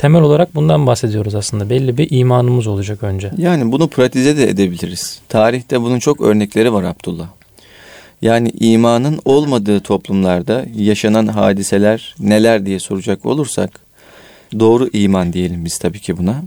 temel 0.02 0.22
olarak 0.22 0.56
bundan 0.56 0.88
bahsediyoruz 0.88 1.36
aslında. 1.36 1.70
Belli 1.70 1.98
bir 1.98 2.08
imanımız 2.12 2.68
olacak 2.68 3.04
önce. 3.04 3.32
Yani 3.38 3.72
bunu 3.72 3.88
pratize 3.88 4.38
de 4.38 4.50
edebiliriz. 4.50 5.20
Tarihte 5.30 5.82
bunun 5.82 6.00
çok 6.00 6.22
örnekleri 6.22 6.74
var 6.74 6.84
Abdullah. 6.84 7.28
Yani 8.22 8.52
imanın 8.60 9.20
olmadığı 9.26 9.80
toplumlarda 9.80 10.66
yaşanan 10.76 11.28
hadiseler 11.28 12.16
neler 12.20 12.66
diye 12.66 12.80
soracak 12.80 13.26
olursak 13.26 13.80
doğru 14.60 14.90
iman 14.94 15.34
diyelim 15.34 15.66
biz 15.66 15.78
tabii 15.78 16.00
ki 16.00 16.18
buna. 16.18 16.44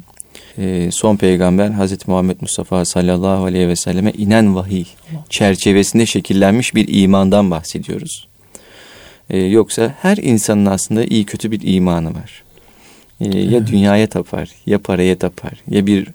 Ee, 0.58 0.88
son 0.92 1.16
peygamber 1.16 1.70
Hazreti 1.70 2.10
Muhammed 2.10 2.36
Mustafa 2.40 2.84
sallallahu 2.84 3.44
aleyhi 3.44 3.68
ve 3.68 3.76
selleme 3.76 4.10
inen 4.10 4.54
vahiy 4.54 4.84
çerçevesinde 5.30 6.06
şekillenmiş 6.06 6.74
bir 6.74 7.02
imandan 7.02 7.50
bahsediyoruz. 7.50 8.28
Ee, 9.30 9.38
yoksa 9.38 9.94
her 10.02 10.16
insanın 10.16 10.66
aslında 10.66 11.04
iyi 11.04 11.24
kötü 11.24 11.50
bir 11.50 11.60
imanı 11.74 12.14
var. 12.14 12.43
Ee, 13.20 13.38
ya 13.38 13.66
dünyaya 13.66 14.06
tapar, 14.06 14.48
ya 14.66 14.78
paraya 14.78 15.18
tapar, 15.18 15.52
ya 15.70 15.86
bir 15.86 16.08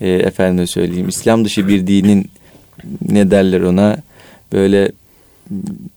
e, 0.00 0.08
efendim 0.08 0.66
söyleyeyim 0.66 1.08
İslam 1.08 1.44
dışı 1.44 1.68
bir 1.68 1.86
dinin 1.86 2.30
ne 3.08 3.30
derler 3.30 3.60
ona 3.60 3.96
böyle 4.52 4.92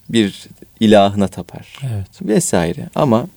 bir 0.10 0.48
ilahına 0.80 1.28
tapar 1.28 1.80
evet. 1.84 2.22
vesaire. 2.22 2.90
Ama 2.96 3.28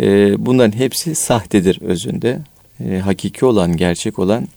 e, 0.00 0.34
bunların 0.46 0.78
hepsi 0.78 1.14
sahtedir 1.14 1.82
özünde. 1.82 2.38
E, 2.84 2.98
hakiki 2.98 3.44
olan, 3.44 3.76
gerçek 3.76 4.18
olan 4.18 4.48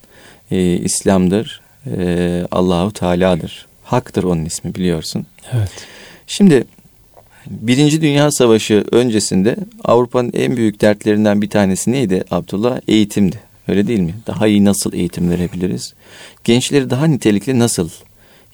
e, 0.50 0.76
İslam'dır. 0.76 1.60
E, 1.86 2.46
Allahu 2.50 2.92
Teala'dır. 2.92 3.66
Haktır 3.84 4.24
onun 4.24 4.44
ismi 4.44 4.74
biliyorsun. 4.74 5.26
Evet. 5.52 5.70
Şimdi 6.26 6.64
Birinci 7.46 8.02
Dünya 8.02 8.30
Savaşı 8.30 8.84
öncesinde 8.92 9.56
Avrupa'nın 9.84 10.32
en 10.32 10.56
büyük 10.56 10.80
dertlerinden 10.80 11.42
bir 11.42 11.50
tanesi 11.50 11.92
neydi 11.92 12.24
Abdullah? 12.30 12.80
Eğitimdi. 12.88 13.40
Öyle 13.68 13.86
değil 13.86 14.00
mi? 14.00 14.14
Daha 14.26 14.46
iyi 14.46 14.64
nasıl 14.64 14.92
eğitim 14.92 15.30
verebiliriz? 15.30 15.94
Gençleri 16.44 16.90
daha 16.90 17.06
nitelikli 17.06 17.58
nasıl 17.58 17.90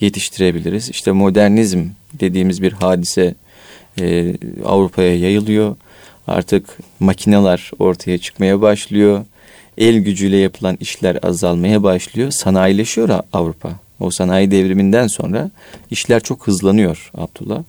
yetiştirebiliriz? 0.00 0.90
İşte 0.90 1.12
modernizm 1.12 1.84
dediğimiz 2.20 2.62
bir 2.62 2.72
hadise 2.72 3.34
e, 4.00 4.34
Avrupa'ya 4.64 5.18
yayılıyor. 5.18 5.76
Artık 6.26 6.78
makineler 7.00 7.70
ortaya 7.78 8.18
çıkmaya 8.18 8.60
başlıyor. 8.60 9.24
El 9.78 9.98
gücüyle 9.98 10.36
yapılan 10.36 10.76
işler 10.80 11.18
azalmaya 11.22 11.82
başlıyor. 11.82 12.30
Sanayileşiyor 12.30 13.20
Avrupa. 13.32 13.70
O 14.00 14.10
sanayi 14.10 14.50
devriminden 14.50 15.06
sonra 15.06 15.50
işler 15.90 16.22
çok 16.22 16.46
hızlanıyor 16.46 17.10
Abdullah. 17.14 17.62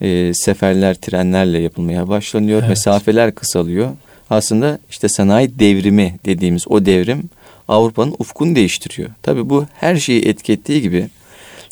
E, 0.00 0.34
seferler 0.34 0.94
trenlerle 0.94 1.58
yapılmaya 1.58 2.08
başlanıyor. 2.08 2.58
Evet. 2.58 2.68
Mesafeler 2.68 3.34
kısalıyor. 3.34 3.90
Aslında 4.30 4.78
işte 4.90 5.08
sanayi 5.08 5.58
devrimi 5.58 6.14
dediğimiz 6.24 6.68
o 6.68 6.86
devrim 6.86 7.22
Avrupa'nın 7.68 8.14
ufkunu 8.18 8.54
değiştiriyor. 8.54 9.10
Tabii 9.22 9.50
bu 9.50 9.66
her 9.74 9.96
şeyi 9.96 10.22
etki 10.22 10.82
gibi 10.82 11.08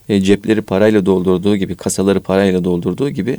e, 0.08 0.20
cepleri 0.20 0.62
parayla 0.62 1.06
doldurduğu 1.06 1.56
gibi, 1.56 1.75
kasaları 1.75 2.20
parayla 2.20 2.64
doldurduğu 2.64 3.11
gibi 3.11 3.37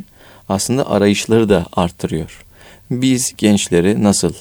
aslında 0.49 0.89
arayışları 0.89 1.49
da 1.49 1.65
arttırıyor. 1.73 2.45
Biz 2.91 3.33
gençleri 3.37 4.03
nasıl 4.03 4.33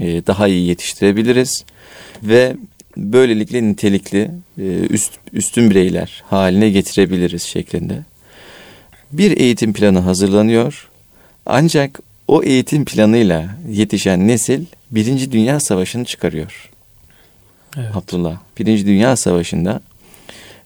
e, 0.00 0.26
daha 0.26 0.48
iyi 0.48 0.66
yetiştirebiliriz 0.66 1.64
ve 2.22 2.56
böylelikle 2.96 3.62
nitelikli 3.62 4.30
e, 4.58 4.62
üst, 4.90 5.12
üstün 5.32 5.70
bireyler 5.70 6.22
haline 6.26 6.70
getirebiliriz 6.70 7.42
şeklinde. 7.42 8.04
Bir 9.12 9.38
eğitim 9.38 9.72
planı 9.72 9.98
hazırlanıyor. 9.98 10.88
Ancak 11.46 12.00
o 12.28 12.42
eğitim 12.42 12.84
planıyla 12.84 13.48
yetişen 13.68 14.28
nesil 14.28 14.64
Birinci 14.90 15.32
Dünya 15.32 15.60
Savaşı'nı 15.60 16.04
çıkarıyor. 16.04 16.70
Evet. 17.76 17.96
Abdullah. 17.96 18.38
Birinci 18.58 18.86
Dünya 18.86 19.16
Savaşı'nda 19.16 19.80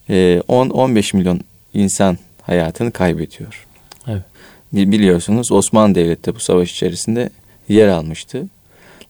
10-15 0.09 1.15
e, 1.15 1.19
milyon 1.19 1.41
insan 1.75 2.19
hayatını 2.43 2.91
kaybediyor. 2.93 3.67
Evet. 4.09 4.23
Biliyorsunuz 4.73 5.53
Osmanlı 5.53 5.95
Devleti 5.95 6.25
de 6.25 6.35
bu 6.35 6.41
savaş 6.41 6.73
içerisinde 6.73 7.31
yer 7.69 7.89
almıştı. 7.89 8.47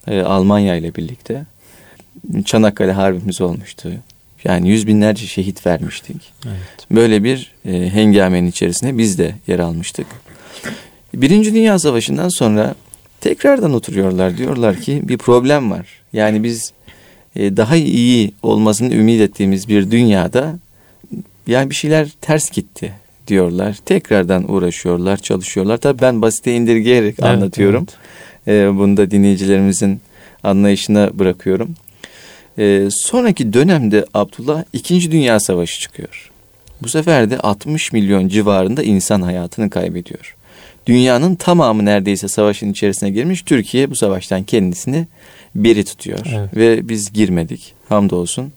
E, 0.07 0.21
Almanya 0.21 0.77
ile 0.77 0.95
birlikte. 0.95 1.45
Çanakkale 2.45 2.93
Harbimiz 2.93 3.41
olmuştu. 3.41 3.93
Yani 4.45 4.69
yüz 4.69 4.87
binlerce 4.87 5.27
şehit 5.27 5.67
vermiştik. 5.67 6.17
Evet. 6.47 6.87
Böyle 6.91 7.25
bir 7.25 7.53
e, 7.67 7.91
hengamenin 7.91 8.47
içerisinde 8.47 8.99
biz 8.99 9.19
de 9.19 9.35
yer 9.47 9.59
almıştık. 9.59 10.07
Birinci 11.15 11.55
Dünya 11.55 11.79
Savaşı'ndan 11.79 12.29
sonra 12.29 12.75
tekrardan 13.21 13.75
oturuyorlar. 13.75 14.37
Diyorlar 14.37 14.77
ki 14.77 15.01
bir 15.05 15.19
problem 15.19 15.71
var. 15.71 15.87
Yani 16.13 16.45
biz 16.45 16.73
e, 17.37 17.57
daha 17.57 17.77
iyi 17.77 18.33
olmasını 18.43 18.95
ümit 18.95 19.21
ettiğimiz 19.21 19.69
bir 19.69 19.91
dünyada 19.91 20.59
yani 21.47 21.71
bir 21.71 21.75
şeyler 21.75 22.09
ters 22.21 22.51
gitti 22.51 22.93
diyorlar. 23.29 23.77
Tekrardan 23.85 24.53
uğraşıyorlar, 24.53 25.17
çalışıyorlar. 25.17 25.77
Tabii 25.77 26.03
ben 26.03 26.23
basite 26.23 26.55
indirgeyerek 26.55 27.15
evet, 27.19 27.25
anlatıyorum. 27.25 27.87
Evet. 28.47 28.75
Ee, 28.75 28.79
bunu 28.79 28.97
da 28.97 29.11
dinleyicilerimizin 29.11 30.01
anlayışına 30.43 31.19
bırakıyorum. 31.19 31.75
Ee, 32.59 32.89
sonraki 32.91 33.53
dönemde 33.53 34.05
Abdullah 34.15 34.65
İkinci 34.73 35.13
Dünya 35.13 35.41
Savaşı 35.41 35.81
çıkıyor. 35.81 36.31
Bu 36.83 36.89
sefer 36.89 37.31
de 37.31 37.39
60 37.39 37.93
milyon 37.93 38.29
civarında 38.29 38.83
insan 38.83 39.23
hayatını 39.23 39.71
kaybediyor. 39.71 40.37
Dünyanın 40.87 41.35
tamamı 41.35 41.85
neredeyse 41.85 42.29
savaşın 42.29 42.71
içerisine 42.73 43.11
girmiş. 43.11 43.43
Türkiye 43.43 43.91
bu 43.91 43.97
savaştan 43.97 44.43
kendisini 44.43 45.07
beri 45.55 45.85
tutuyor. 45.85 46.19
Evet. 46.35 46.57
Ve 46.57 46.89
biz 46.89 47.13
girmedik 47.13 47.75
hamdolsun. 47.89 48.53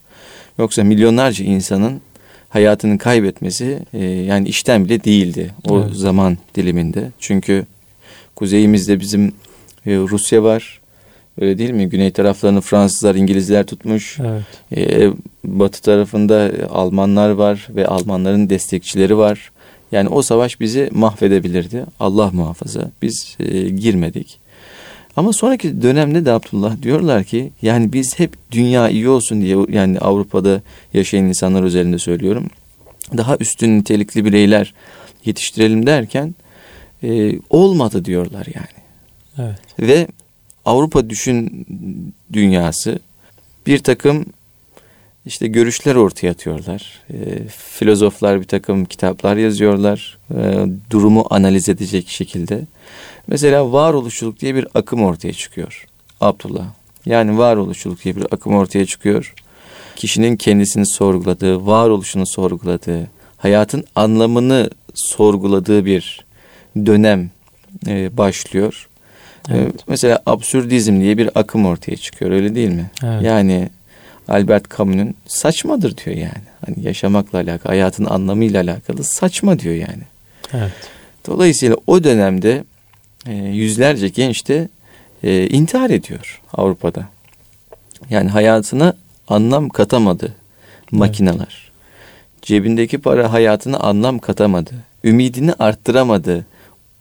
Yoksa 0.60 0.84
milyonlarca 0.84 1.46
insanın 1.46 2.01
hayatını 2.50 2.98
kaybetmesi 2.98 3.80
e, 3.94 4.04
yani 4.06 4.48
işten 4.48 4.86
bile 4.86 5.04
değildi 5.04 5.54
o 5.68 5.80
evet. 5.80 5.96
zaman 5.96 6.38
diliminde. 6.56 7.12
Çünkü 7.20 7.66
kuzeyimizde 8.36 9.00
bizim 9.00 9.27
e, 9.86 9.96
Rusya 9.96 10.44
var. 10.44 10.80
Öyle 11.41 11.58
değil 11.58 11.72
mi? 11.72 11.89
Güney 11.89 12.12
taraflarını 12.12 12.62
Fransızlar, 12.62 13.15
İngilizler 13.15 13.65
tutmuş. 13.65 14.17
Evet. 14.20 14.44
E, 14.77 15.10
batı 15.44 15.82
tarafında 15.82 16.51
Almanlar 16.70 17.29
var 17.29 17.67
ve 17.70 17.88
Almanların 17.88 18.50
destekçileri 18.50 19.17
var. 19.17 19.51
Yani 19.91 20.10
o 20.10 20.22
savaş 20.22 20.60
bizi 20.60 20.89
mahvedebilirdi. 20.91 21.86
Allah 22.00 22.32
muhafaza. 22.34 22.91
Biz 23.01 23.38
e, 23.39 23.70
girmedik. 23.70 24.39
Ama 25.15 25.34
sonraki 25.34 25.82
dönemde 25.82 26.25
de 26.25 26.32
Abdullah 26.32 26.82
diyorlar 26.82 27.24
ki 27.24 27.51
yani 27.62 27.94
biz 27.94 28.20
hep 28.20 28.34
dünya 28.51 28.89
iyi 28.89 29.10
olsun 29.10 29.41
diye 29.41 29.58
yani 29.70 30.00
Avrupa'da 30.00 30.62
yaşayan 30.94 31.25
insanlar 31.25 31.63
üzerinde 31.63 32.00
söylüyorum. 32.00 32.48
Daha 33.17 33.38
üstün 33.39 33.79
nitelikli 33.79 34.25
bireyler 34.25 34.74
yetiştirelim 35.25 35.86
derken 35.86 36.36
e, 37.03 37.34
olmadı 37.50 38.06
diyorlar 38.06 38.48
yani. 38.56 38.77
Evet. 39.38 39.60
Ve 39.79 40.08
Avrupa 40.67 41.09
düşün 41.09 41.65
dünyası 42.33 43.00
bir 43.67 43.79
takım 43.79 44.25
işte 45.25 45.47
görüşler 45.47 45.95
ortaya 45.95 46.31
atıyorlar. 46.31 47.01
E, 47.13 47.47
filozoflar 47.47 48.41
bir 48.41 48.47
takım 48.47 48.86
kitaplar 48.86 49.38
yazıyorlar. 49.38 50.17
E, 50.36 50.65
durumu 50.89 51.27
analiz 51.29 51.69
edecek 51.69 52.09
şekilde. 52.09 52.62
Mesela 53.27 53.71
varoluşçuluk 53.71 54.39
diye 54.39 54.55
bir 54.55 54.67
akım 54.74 55.03
ortaya 55.03 55.33
çıkıyor. 55.33 55.86
Abdullah. 56.21 56.65
Yani 57.05 57.38
varoluşçuluk 57.38 58.03
diye 58.03 58.15
bir 58.15 58.25
akım 58.31 58.55
ortaya 58.55 58.86
çıkıyor. 58.86 59.33
Kişinin 59.95 60.38
kendisini 60.38 60.86
sorguladığı, 60.86 61.65
varoluşunu 61.65 62.25
sorguladığı, 62.27 63.09
hayatın 63.38 63.83
anlamını 63.95 64.69
sorguladığı 64.93 65.86
bir 65.86 66.25
dönem 66.86 67.31
e, 67.88 68.17
başlıyor. 68.17 68.88
E, 69.50 69.58
evet. 69.58 69.75
Mesela 69.88 70.20
absürdizm 70.25 71.00
diye 71.01 71.18
bir 71.18 71.39
akım 71.39 71.66
ortaya 71.66 71.98
çıkıyor 71.98 72.32
öyle 72.32 72.56
değil 72.56 72.70
mi? 72.70 72.89
Evet. 73.04 73.24
Yani 73.24 73.70
Albert 74.27 74.77
Camus'un 74.77 75.16
saçmadır 75.27 75.98
diyor 75.98 76.16
yani. 76.16 76.48
Hani 76.66 76.86
yaşamakla 76.86 77.39
alakalı, 77.39 77.72
hayatın 77.72 78.06
anlamıyla 78.06 78.63
alakalı 78.63 79.04
saçma 79.04 79.60
diyor 79.60 79.75
yani. 79.75 80.04
Evet. 80.54 80.72
Dolayısıyla 81.27 81.75
o 81.88 82.04
dönemde 82.04 82.63
e, 83.25 83.34
yüzlerce 83.34 84.08
genç 84.08 84.48
de 84.48 84.70
e, 85.24 85.48
intihar 85.48 85.89
ediyor 85.89 86.42
Avrupa'da. 86.54 87.06
Yani 88.10 88.30
hayatına 88.30 88.94
anlam 89.27 89.70
katamadı 89.70 90.34
makineler. 90.92 91.38
Evet. 91.39 92.42
Cebindeki 92.42 92.98
para 92.98 93.34
hayatına 93.34 93.77
anlam 93.77 94.20
katamadı. 94.20 94.72
Ümidini 95.04 95.54
arttıramadı. 95.54 96.46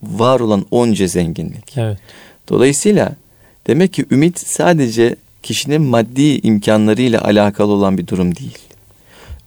Var 0.02 0.40
olan 0.40 0.66
onca 0.70 1.06
zenginlik. 1.06 1.76
Evet. 1.76 1.98
Dolayısıyla 2.48 3.12
demek 3.66 3.92
ki 3.92 4.04
ümit 4.10 4.38
sadece 4.38 5.16
kişinin 5.42 5.82
maddi 5.82 6.40
imkanlarıyla 6.46 7.22
alakalı 7.24 7.72
olan 7.72 7.98
bir 7.98 8.06
durum 8.06 8.36
değil. 8.36 8.58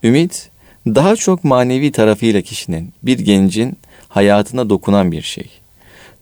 Ümit 0.03 0.49
daha 0.87 1.15
çok 1.15 1.43
manevi 1.43 1.91
tarafıyla 1.91 2.41
kişinin, 2.41 2.93
bir 3.03 3.19
gencin 3.19 3.77
hayatına 4.09 4.69
dokunan 4.69 5.11
bir 5.11 5.21
şey. 5.21 5.49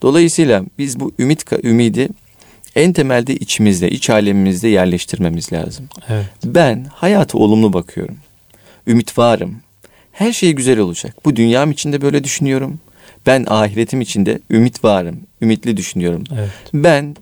Dolayısıyla 0.02 0.64
biz 0.78 1.00
bu 1.00 1.12
ümit 1.20 1.46
ümidi 1.64 2.10
en 2.76 2.94
temelde 2.94 3.36
içimizde, 3.36 3.90
iç 3.90 4.10
alemimizde 4.10 4.68
yerleştirmemiz 4.68 5.54
lazım. 5.54 5.90
Evet. 6.10 6.26
Ben 6.46 6.86
hayata 6.94 7.38
olumlu 7.38 7.74
bakıyorum. 7.74 8.18
Ümit 8.88 9.18
varım. 9.18 9.56
Her 10.12 10.34
şey 10.34 10.54
güzel 10.54 10.80
olacak. 10.80 11.26
Bu 11.26 11.36
dünyam 11.36 11.72
içinde 11.72 12.02
böyle 12.02 12.24
düşünüyorum. 12.24 12.80
Ben 13.26 13.46
ahiretim 13.48 14.02
içinde 14.02 14.40
ümit 14.52 14.84
varım. 14.84 15.20
Ümitli 15.42 15.78
düşünüyorum. 15.78 16.24
Evet. 16.38 16.50
Ben 16.74 17.16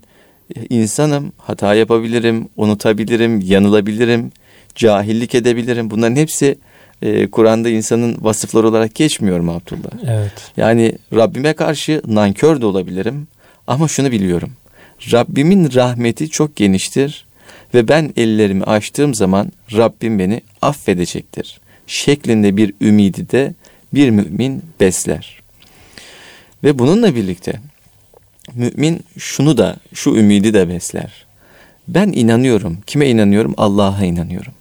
insanım, 0.69 1.33
hata 1.37 1.75
yapabilirim, 1.75 2.49
unutabilirim, 2.57 3.41
yanılabilirim, 3.41 4.31
cahillik 4.75 5.35
edebilirim. 5.35 5.91
Bunların 5.91 6.15
hepsi 6.15 6.57
e, 7.01 7.27
Kur'an'da 7.27 7.69
insanın 7.69 8.17
vasıfları 8.21 8.67
olarak 8.67 8.95
geçmiyor 8.95 9.39
mu 9.39 9.51
Abdullah? 9.51 10.17
Evet. 10.17 10.51
Yani 10.57 10.97
Rabbime 11.13 11.53
karşı 11.53 12.01
nankör 12.07 12.61
de 12.61 12.65
olabilirim 12.65 13.27
ama 13.67 13.87
şunu 13.87 14.11
biliyorum. 14.11 14.51
Rabbimin 15.11 15.73
rahmeti 15.73 16.29
çok 16.29 16.55
geniştir 16.55 17.25
ve 17.73 17.87
ben 17.87 18.13
ellerimi 18.17 18.63
açtığım 18.63 19.13
zaman 19.13 19.51
Rabbim 19.73 20.19
beni 20.19 20.41
affedecektir. 20.61 21.59
Şeklinde 21.87 22.57
bir 22.57 22.73
ümidi 22.81 23.29
de 23.29 23.53
bir 23.93 24.09
mümin 24.09 24.63
besler. 24.79 25.44
Ve 26.63 26.79
bununla 26.79 27.15
birlikte 27.15 27.53
mümin 28.53 29.01
şunu 29.17 29.57
da 29.57 29.77
şu 29.93 30.09
ümidi 30.15 30.53
de 30.53 30.69
besler. 30.69 31.25
Ben 31.87 32.11
inanıyorum. 32.11 32.77
Kime 32.87 33.09
inanıyorum? 33.09 33.53
Allah'a 33.57 34.05
inanıyorum. 34.05 34.53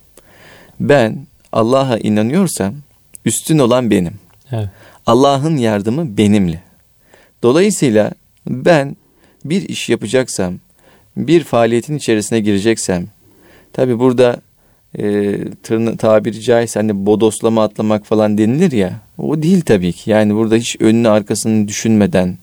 Ben 0.80 1.26
Allah'a 1.52 1.98
inanıyorsam 1.98 2.74
üstün 3.24 3.58
olan 3.58 3.90
benim. 3.90 4.14
Evet. 4.52 4.68
Allah'ın 5.06 5.56
yardımı 5.56 6.16
benimle. 6.16 6.62
Dolayısıyla 7.42 8.12
ben 8.48 8.96
bir 9.44 9.68
iş 9.68 9.88
yapacaksam, 9.88 10.54
bir 11.16 11.44
faaliyetin 11.44 11.96
içerisine 11.96 12.40
gireceksem, 12.40 13.06
tabi 13.72 13.98
burada 13.98 14.40
e, 14.98 15.38
tırna, 15.62 15.96
tabiri 15.96 16.40
caizse 16.40 16.80
hani 16.80 17.06
bodoslama 17.06 17.62
atlamak 17.62 18.06
falan 18.06 18.38
denilir 18.38 18.72
ya, 18.72 19.00
o 19.18 19.42
değil 19.42 19.60
tabii 19.60 19.92
ki. 19.92 20.10
Yani 20.10 20.34
burada 20.34 20.56
hiç 20.56 20.76
önünü 20.80 21.08
arkasını 21.08 21.68
düşünmeden, 21.68 22.38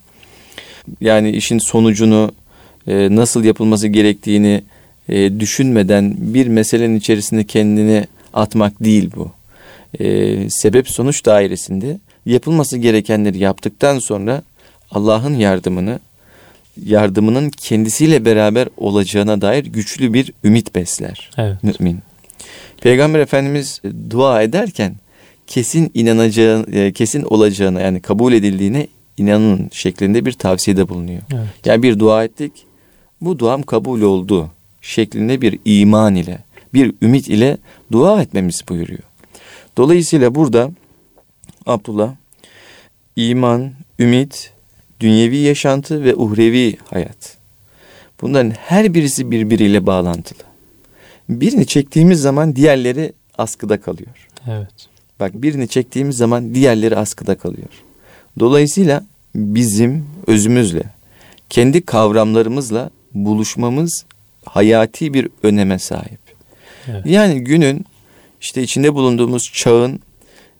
yani 1.02 1.30
işin 1.30 1.58
sonucunu 1.58 2.32
e, 2.88 3.16
nasıl 3.16 3.44
yapılması 3.44 3.88
gerektiğini 3.88 4.64
e, 5.10 5.40
düşünmeden 5.40 6.16
bir 6.18 6.48
meselenin 6.48 6.96
içerisinde 6.96 7.44
kendini 7.44 8.06
atmak 8.34 8.84
değil 8.84 9.10
bu. 9.16 9.32
E, 10.00 10.50
sebep 10.50 10.90
sonuç 10.90 11.26
dairesinde 11.26 11.98
yapılması 12.26 12.78
gerekenleri 12.78 13.38
yaptıktan 13.38 14.00
sonra 14.00 14.42
Allah'ın 14.92 15.34
yardımını 15.34 16.00
yardımının 16.86 17.50
kendisiyle 17.50 18.26
beraber 18.26 18.68
olacağına 18.78 19.42
dair 19.42 19.66
güçlü 19.66 20.14
bir 20.14 20.34
ümit 20.44 20.76
besler 20.76 21.32
evet. 21.38 21.80
mümin. 21.80 22.00
Peygamber 22.82 23.20
Efendimiz 23.20 23.82
dua 24.10 24.42
ederken 24.42 24.96
kesin 25.48 25.92
inanacağı, 25.94 26.66
e, 26.72 26.92
kesin 26.92 27.24
olacağına 27.24 27.82
yani 27.82 28.02
kabul 28.02 28.34
edildiğine 28.34 28.88
inanın 29.18 29.70
şeklinde 29.72 30.26
bir 30.26 30.34
tavsiyede 30.34 30.90
bulunuyor. 30.90 31.22
Evet. 31.34 31.48
Yani 31.66 31.84
bir 31.84 32.00
dua 32.00 32.24
ettik, 32.24 32.52
bu 33.22 33.40
duam 33.40 33.64
kabul 33.64 34.02
oldu 34.02 34.50
şeklinde 34.82 35.42
bir 35.42 35.60
iman 35.66 36.16
ile, 36.16 36.38
bir 36.74 36.94
ümit 37.02 37.28
ile 37.28 37.58
dua 37.92 38.22
etmemiz 38.22 38.64
buyuruyor. 38.70 39.04
Dolayısıyla 39.78 40.36
burada 40.36 40.72
Abdullah 41.66 42.16
iman, 43.16 43.72
ümit, 44.00 44.52
dünyevi 45.00 45.38
yaşantı 45.38 46.04
ve 46.04 46.16
uhrevi 46.16 46.78
hayat. 46.86 47.38
Bunların 48.22 48.52
her 48.52 48.94
birisi 48.94 49.32
birbiriyle 49.32 49.86
bağlantılı. 49.86 50.51
Birini 51.32 51.66
çektiğimiz 51.66 52.22
zaman 52.22 52.56
diğerleri 52.56 53.14
askıda 53.38 53.82
kalıyor. 53.82 54.28
Evet. 54.48 54.88
Bak 55.20 55.34
birini 55.34 55.68
çektiğimiz 55.68 56.18
zaman 56.18 56.56
diğerleri 56.56 56.98
askıda 56.98 57.36
kalıyor. 57.38 57.70
Dolayısıyla 58.40 59.04
bizim 59.36 60.08
özümüzle, 60.28 60.84
kendi 61.50 61.86
kavramlarımızla 61.86 62.90
buluşmamız 63.14 64.06
hayati 64.46 65.14
bir 65.14 65.30
öneme 65.44 65.80
sahip. 65.80 66.20
Evet. 66.88 67.06
Yani 67.06 67.44
günün 67.44 67.86
işte 68.42 68.64
içinde 68.64 68.94
bulunduğumuz 68.94 69.52
çağın 69.54 70.00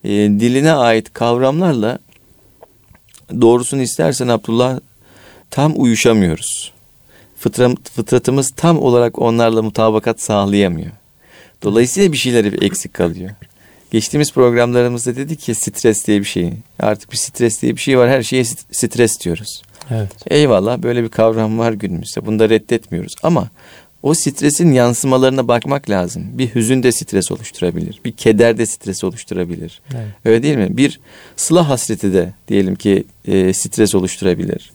e, 0.04 0.10
diline 0.10 0.72
ait 0.72 1.12
kavramlarla 1.12 1.98
doğrusunu 3.40 3.82
istersen 3.82 4.28
Abdullah 4.28 4.80
tam 5.50 5.72
uyuşamıyoruz. 5.76 6.71
Fıtra, 7.42 7.70
fıtratımız 7.94 8.50
tam 8.56 8.78
olarak 8.78 9.18
onlarla 9.18 9.62
mutabakat 9.62 10.20
sağlayamıyor. 10.20 10.90
Dolayısıyla 11.62 12.12
bir 12.12 12.16
şeyler 12.16 12.62
eksik 12.62 12.94
kalıyor. 12.94 13.30
Geçtiğimiz 13.90 14.32
programlarımızda 14.32 15.16
dedik 15.16 15.40
ki 15.40 15.54
stres 15.54 16.06
diye 16.06 16.20
bir 16.20 16.24
şey. 16.24 16.52
Artık 16.78 17.12
bir 17.12 17.16
stres 17.16 17.62
diye 17.62 17.76
bir 17.76 17.80
şey 17.80 17.98
var. 17.98 18.10
Her 18.10 18.22
şeye 18.22 18.44
stres 18.44 19.20
diyoruz. 19.20 19.62
Evet. 19.90 20.10
Eyvallah 20.26 20.78
böyle 20.78 21.02
bir 21.02 21.08
kavram 21.08 21.58
var 21.58 21.72
günümüzde. 21.72 22.26
Bunu 22.26 22.38
da 22.38 22.50
reddetmiyoruz. 22.50 23.14
Ama 23.22 23.48
o 24.02 24.14
stresin 24.14 24.72
yansımalarına 24.72 25.48
bakmak 25.48 25.90
lazım. 25.90 26.22
Bir 26.32 26.54
hüzün 26.54 26.82
de 26.82 26.92
stres 26.92 27.32
oluşturabilir. 27.32 28.00
Bir 28.04 28.12
keder 28.12 28.58
de 28.58 28.66
stres 28.66 29.04
oluşturabilir. 29.04 29.80
Evet. 29.94 30.06
Öyle 30.24 30.42
değil 30.42 30.56
mi? 30.56 30.76
Bir 30.76 31.00
sıla 31.36 31.68
hasreti 31.68 32.12
de 32.12 32.32
diyelim 32.48 32.74
ki 32.74 33.04
e, 33.24 33.52
stres 33.52 33.94
oluşturabilir. 33.94 34.72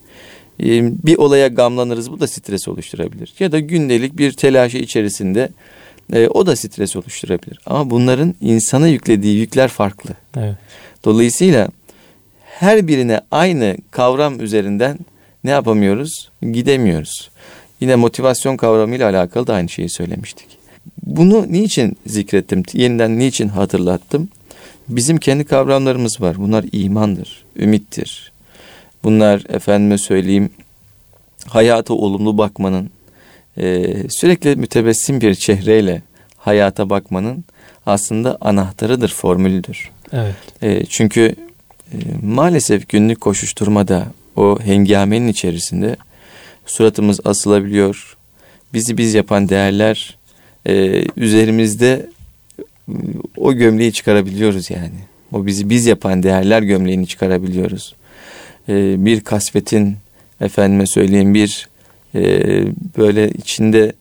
E, 0.60 0.66
bir 1.06 1.16
olaya 1.16 1.48
gamlanırız 1.48 2.10
bu 2.10 2.20
da 2.20 2.26
stres 2.26 2.68
oluşturabilir. 2.68 3.34
Ya 3.38 3.52
da 3.52 3.58
gündelik 3.58 4.18
bir 4.18 4.32
telaşı 4.32 4.78
içerisinde 4.78 5.48
e, 6.12 6.28
o 6.28 6.46
da 6.46 6.56
stres 6.56 6.96
oluşturabilir. 6.96 7.58
Ama 7.66 7.90
bunların 7.90 8.34
insana 8.40 8.88
yüklediği 8.88 9.38
yükler 9.38 9.68
farklı. 9.68 10.10
Evet. 10.36 10.56
Dolayısıyla 11.04 11.68
her 12.44 12.88
birine 12.88 13.20
aynı 13.30 13.76
kavram 13.90 14.40
üzerinden 14.40 14.98
ne 15.44 15.50
yapamıyoruz? 15.50 16.30
Gidemiyoruz. 16.42 17.30
Yine 17.80 17.96
motivasyon 17.96 18.56
kavramıyla 18.56 19.10
alakalı 19.10 19.46
da 19.46 19.54
aynı 19.54 19.68
şeyi 19.68 19.88
söylemiştik. 19.88 20.46
Bunu 21.02 21.52
niçin 21.52 21.96
zikrettim? 22.06 22.62
Yeniden 22.72 23.18
niçin 23.18 23.48
hatırlattım? 23.48 24.28
Bizim 24.88 25.18
kendi 25.18 25.44
kavramlarımız 25.44 26.20
var. 26.20 26.36
Bunlar 26.38 26.64
imandır, 26.72 27.44
ümittir. 27.56 28.32
Bunlar 29.04 29.44
efendime 29.48 29.98
söyleyeyim 29.98 30.50
hayata 31.46 31.94
olumlu 31.94 32.38
bakmanın, 32.38 32.90
e, 33.58 33.94
sürekli 34.08 34.56
mütebessim 34.56 35.20
bir 35.20 35.34
çehreyle 35.34 36.02
hayata 36.36 36.90
bakmanın 36.90 37.44
aslında 37.86 38.38
anahtarıdır, 38.40 39.08
formülüdür. 39.08 39.90
Evet. 40.12 40.34
E, 40.62 40.84
çünkü 40.84 41.34
e, 41.92 41.96
maalesef 42.22 42.88
günlük 42.88 43.20
koşuşturmada 43.20 44.06
o 44.36 44.58
hengamenin 44.64 45.28
içerisinde 45.28 45.96
suratımız 46.66 47.20
asılabiliyor. 47.24 48.16
Bizi 48.72 48.98
biz 48.98 49.14
yapan 49.14 49.48
değerler 49.48 50.16
e, 50.66 51.04
üzerimizde 51.16 52.06
e, 52.58 52.62
o 53.36 53.52
gömleği 53.52 53.92
çıkarabiliyoruz 53.92 54.70
yani. 54.70 54.98
O 55.32 55.46
bizi 55.46 55.70
biz 55.70 55.86
yapan 55.86 56.22
değerler 56.22 56.62
gömleğini 56.62 57.06
çıkarabiliyoruz. 57.06 57.94
E, 58.68 59.04
bir 59.04 59.20
kasvetin 59.20 59.96
efendime 60.40 60.86
söyleyeyim 60.86 61.34
bir 61.34 61.68
e, 62.14 62.20
böyle 62.98 63.30
içinde 63.30 63.92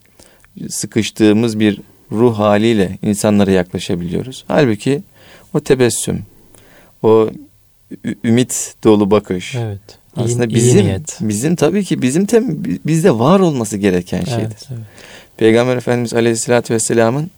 sıkıştığımız 0.70 1.60
bir 1.60 1.82
ruh 2.12 2.40
haliyle 2.40 2.98
insanlara 3.02 3.52
yaklaşabiliyoruz. 3.52 4.46
Halbuki 4.48 5.04
o 5.54 5.60
tebessüm, 5.60 6.24
o 7.04 7.30
ümit 8.24 8.76
dolu 8.84 9.12
bakış. 9.12 9.56
Evet. 9.56 9.80
Aslında 10.16 10.46
iyi, 10.46 10.56
bizim 10.56 10.80
iyi 10.80 10.86
niyet. 10.86 11.18
bizim 11.22 11.56
tabii 11.56 11.84
ki 11.84 12.02
bizim 12.02 12.26
tem, 12.26 12.64
bizde 12.86 13.20
var 13.20 13.40
olması 13.40 13.78
gereken 13.78 14.24
şeydir. 14.26 14.42
Evet, 14.42 14.68
evet. 14.72 14.82
Peygamber 15.38 15.78
Efendimiz 15.78 16.14
Aleyhisselatü 16.14 16.74
Vesselam'ın 16.74 17.32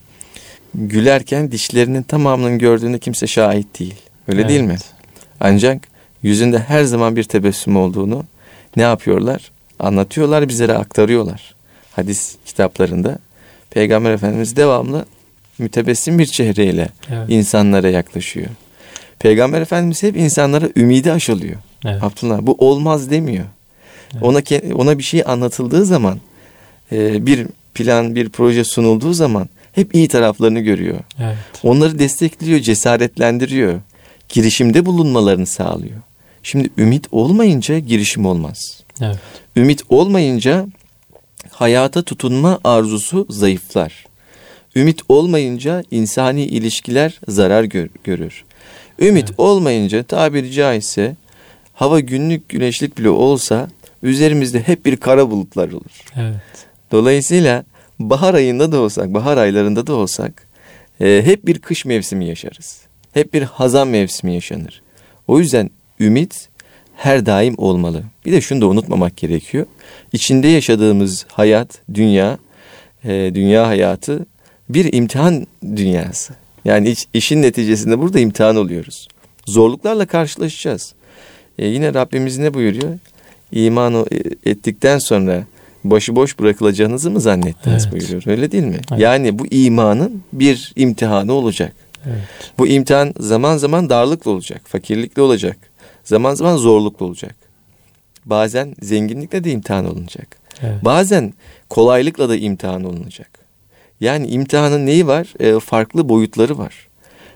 gülerken 0.76 1.52
dişlerinin 1.52 2.04
tamamının 2.04 2.60
gördüğünde 2.60 3.00
kimse 3.00 3.28
şahit 3.28 3.80
değil. 3.80 3.96
Öyle 4.28 4.42
evet. 4.42 4.50
değil 4.50 4.62
mi? 4.62 4.78
Ancak 5.39 5.88
yüzünde 6.23 6.60
her 6.60 6.84
zaman 6.84 7.15
bir 7.15 7.23
tebessüm 7.23 7.77
olduğunu 7.77 8.23
ne 8.75 8.84
yapıyorlar? 8.84 9.51
Anlatıyorlar, 9.79 10.49
bizlere 10.49 10.73
aktarıyorlar. 10.73 11.55
Hadis 11.91 12.36
kitaplarında 12.45 13.19
Peygamber 13.69 14.12
Efendimiz 14.12 14.55
devamlı 14.55 15.05
mütebessim 15.60 16.19
bir 16.19 16.25
çehreyle 16.25 16.89
evet. 17.10 17.29
insanlara 17.29 17.89
yaklaşıyor. 17.89 18.47
Peygamber 19.19 19.62
Efendimiz 19.62 20.03
hep 20.03 20.17
insanlara 20.17 20.69
ümidi 20.75 21.12
aşılıyor. 21.12 21.55
Evet. 21.86 22.03
Abdullah 22.03 22.39
bu 22.41 22.55
olmaz 22.60 23.12
demiyor. 23.12 23.45
Evet. 24.13 24.23
Ona 24.23 24.41
ona 24.75 24.97
bir 24.97 25.03
şey 25.03 25.23
anlatıldığı 25.25 25.86
zaman 25.86 26.19
e, 26.91 27.25
bir 27.25 27.47
plan, 27.73 28.15
bir 28.15 28.29
proje 28.29 28.63
sunulduğu 28.63 29.13
zaman 29.13 29.49
hep 29.71 29.95
iyi 29.95 30.08
taraflarını 30.08 30.60
görüyor. 30.60 30.99
Evet. 31.19 31.38
Onları 31.63 31.99
destekliyor, 31.99 32.60
cesaretlendiriyor. 32.60 33.79
Girişimde 34.29 34.86
bulunmalarını 34.86 35.45
sağlıyor. 35.45 35.97
Şimdi 36.43 36.69
ümit 36.78 37.08
olmayınca 37.12 37.80
girişim 37.80 38.25
olmaz. 38.25 38.84
Evet. 39.02 39.17
Ümit 39.56 39.84
olmayınca 39.89 40.67
hayata 41.52 42.02
tutunma 42.02 42.60
arzusu 42.63 43.25
zayıflar. 43.30 44.06
Ümit 44.75 45.02
olmayınca 45.10 45.84
insani 45.91 46.43
ilişkiler 46.43 47.19
zarar 47.28 47.63
gör, 47.63 47.88
görür. 48.04 48.43
Ümit 48.99 49.25
evet. 49.30 49.39
olmayınca 49.39 50.04
tabiri 50.04 50.52
caizse 50.52 51.15
hava 51.73 51.99
günlük 51.99 52.49
güneşlik 52.49 52.97
bile 52.97 53.10
olsa 53.10 53.67
üzerimizde 54.04 54.60
hep 54.60 54.86
bir 54.86 54.97
kara 54.97 55.32
bulutlar 55.32 55.71
olur. 55.71 56.04
Evet. 56.15 56.67
Dolayısıyla 56.91 57.63
bahar 57.99 58.34
ayında 58.34 58.71
da 58.71 58.80
olsak, 58.80 59.13
bahar 59.13 59.38
aylarında 59.38 59.88
da 59.88 59.93
olsak 59.93 60.47
e, 61.02 61.21
hep 61.25 61.45
bir 61.45 61.60
kış 61.60 61.86
mevsimi 61.86 62.25
yaşarız. 62.25 62.82
Hep 63.13 63.34
bir 63.34 63.41
hazan 63.41 63.88
mevsimi 63.88 64.34
yaşanır. 64.34 64.82
O 65.28 65.39
yüzden 65.39 65.69
ümit 66.00 66.50
her 66.96 67.26
daim 67.26 67.56
olmalı. 67.58 68.04
Bir 68.26 68.32
de 68.32 68.42
şunu 68.42 68.62
da 68.62 68.68
unutmamak 68.68 69.18
gerekiyor. 69.18 69.66
İçinde 70.14 70.48
yaşadığımız 70.48 71.26
hayat, 71.32 71.82
dünya, 71.94 72.38
e, 73.04 73.32
dünya 73.36 73.68
hayatı 73.68 74.26
bir 74.70 74.94
imtihan 74.94 75.48
dünyası. 75.64 76.34
Yani 76.66 76.90
iş, 76.90 77.08
işin 77.14 77.42
neticesinde 77.42 78.00
burada 78.00 78.20
imtihan 78.20 78.56
oluyoruz. 78.56 79.08
Zorluklarla 79.46 80.06
karşılaşacağız. 80.06 80.94
E, 81.60 81.68
yine 81.68 81.94
Rabbimiz 81.94 82.38
ne 82.38 82.54
buyuruyor? 82.54 83.00
İman 83.52 84.06
ettikten 84.46 85.00
sonra 85.00 85.44
başıboş 85.84 86.40
bırakılacağınızı 86.40 87.12
mı 87.12 87.22
zannettiniz 87.22 87.84
evet. 87.84 87.94
buyuruyor. 87.94 88.24
Öyle 88.28 88.52
değil 88.52 88.64
mi? 88.64 88.80
Evet. 88.92 89.02
Yani 89.02 89.40
bu 89.40 89.48
imanın 89.52 90.24
bir 90.34 90.74
imtihanı 90.76 91.34
olacak. 91.34 91.74
Evet. 92.06 92.22
Bu 92.58 92.68
imtihan 92.68 93.14
zaman 93.20 93.58
zaman 93.58 93.90
darlıklı 93.90 94.32
olacak, 94.32 94.62
fakirlikle 94.66 95.22
olacak. 95.22 95.58
Zaman 96.10 96.36
zaman 96.36 96.58
zorluklu 96.58 97.06
olacak. 97.06 97.36
Bazen 98.26 98.76
zenginlikle 98.82 99.43
de 99.43 99.52
imtihan 99.52 99.86
olunacak. 99.86 100.38
Evet. 100.62 100.86
Bazen 100.86 101.34
kolaylıkla 101.69 102.30
da 102.30 102.36
imtihan 102.36 102.84
olunacak. 102.84 103.30
Yani 104.02 104.28
imtihanın 104.28 104.86
neyi 104.86 105.08
var? 105.08 105.34
E, 105.39 105.60
farklı 105.60 106.10
boyutları 106.10 106.58
var. 106.58 106.88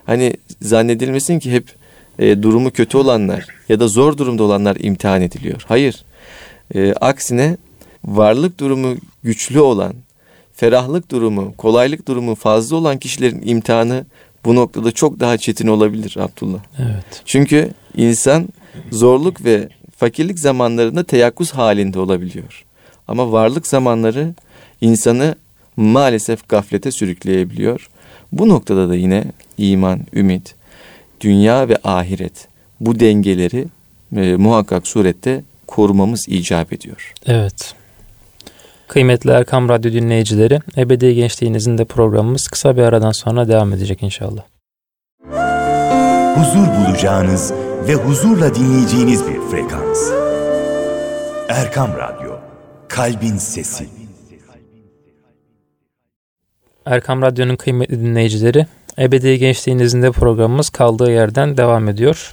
Hani 0.06 0.36
zannedilmesin 0.60 1.38
ki 1.38 1.52
hep 1.52 1.68
e, 2.18 2.42
durumu 2.42 2.70
kötü 2.70 2.96
olanlar 2.96 3.46
ya 3.68 3.80
da 3.80 3.88
zor 3.88 4.18
durumda 4.18 4.42
olanlar 4.42 4.76
imtihan 4.80 5.22
ediliyor. 5.22 5.64
Hayır. 5.68 6.04
E, 6.74 6.92
aksine 6.92 7.56
varlık 8.04 8.60
durumu 8.60 8.96
güçlü 9.22 9.60
olan, 9.60 9.94
ferahlık 10.52 11.10
durumu, 11.10 11.54
kolaylık 11.56 12.08
durumu 12.08 12.34
fazla 12.34 12.76
olan 12.76 12.98
kişilerin 12.98 13.42
imtihanı 13.46 14.04
bu 14.44 14.54
noktada 14.54 14.92
çok 14.92 15.20
daha 15.20 15.38
çetin 15.38 15.66
olabilir 15.66 16.16
Abdullah. 16.18 16.60
Evet. 16.78 17.22
Çünkü 17.24 17.70
insan 17.96 18.48
zorluk 18.90 19.44
ve 19.44 19.68
fakirlik 19.96 20.38
zamanlarında 20.38 21.04
teyakkuz 21.04 21.50
halinde 21.50 21.98
olabiliyor. 21.98 22.64
Ama 23.08 23.32
varlık 23.32 23.66
zamanları 23.66 24.34
insanı 24.80 25.34
maalesef 25.76 26.48
gaflete 26.48 26.90
sürükleyebiliyor. 26.90 27.88
Bu 28.32 28.48
noktada 28.48 28.88
da 28.88 28.94
yine 28.94 29.24
iman, 29.58 30.00
ümit, 30.14 30.54
dünya 31.20 31.68
ve 31.68 31.76
ahiret 31.84 32.48
bu 32.80 33.00
dengeleri 33.00 33.66
e, 34.16 34.36
muhakkak 34.36 34.86
surette 34.86 35.42
korumamız 35.66 36.28
icap 36.28 36.72
ediyor. 36.72 37.12
Evet. 37.26 37.74
Kıymetli 38.88 39.30
Erkam 39.30 39.68
Radyo 39.68 39.92
dinleyicileri, 39.92 40.60
Ebedi 40.76 41.14
Gençliğinizin 41.14 41.78
de 41.78 41.84
programımız 41.84 42.48
kısa 42.48 42.76
bir 42.76 42.82
aradan 42.82 43.12
sonra 43.12 43.48
devam 43.48 43.72
edecek 43.72 44.02
inşallah. 44.02 44.42
Huzur 46.36 46.66
bulacağınız 46.66 47.52
ve 47.88 47.94
huzurla 47.94 48.54
dinleyeceğiniz 48.54 49.28
bir 49.28 49.40
frekans. 49.40 50.10
Erkam 51.48 51.90
Radyo, 51.98 52.32
Kalbin 52.88 53.36
Sesi. 53.36 53.88
Erkam 56.86 57.22
Radyo'nun 57.22 57.56
kıymetli 57.56 58.00
dinleyicileri, 58.00 58.66
Ebedi 58.98 59.38
Gençliğinizin 59.38 60.02
de 60.02 60.10
programımız 60.10 60.70
kaldığı 60.70 61.10
yerden 61.10 61.56
devam 61.56 61.88
ediyor. 61.88 62.32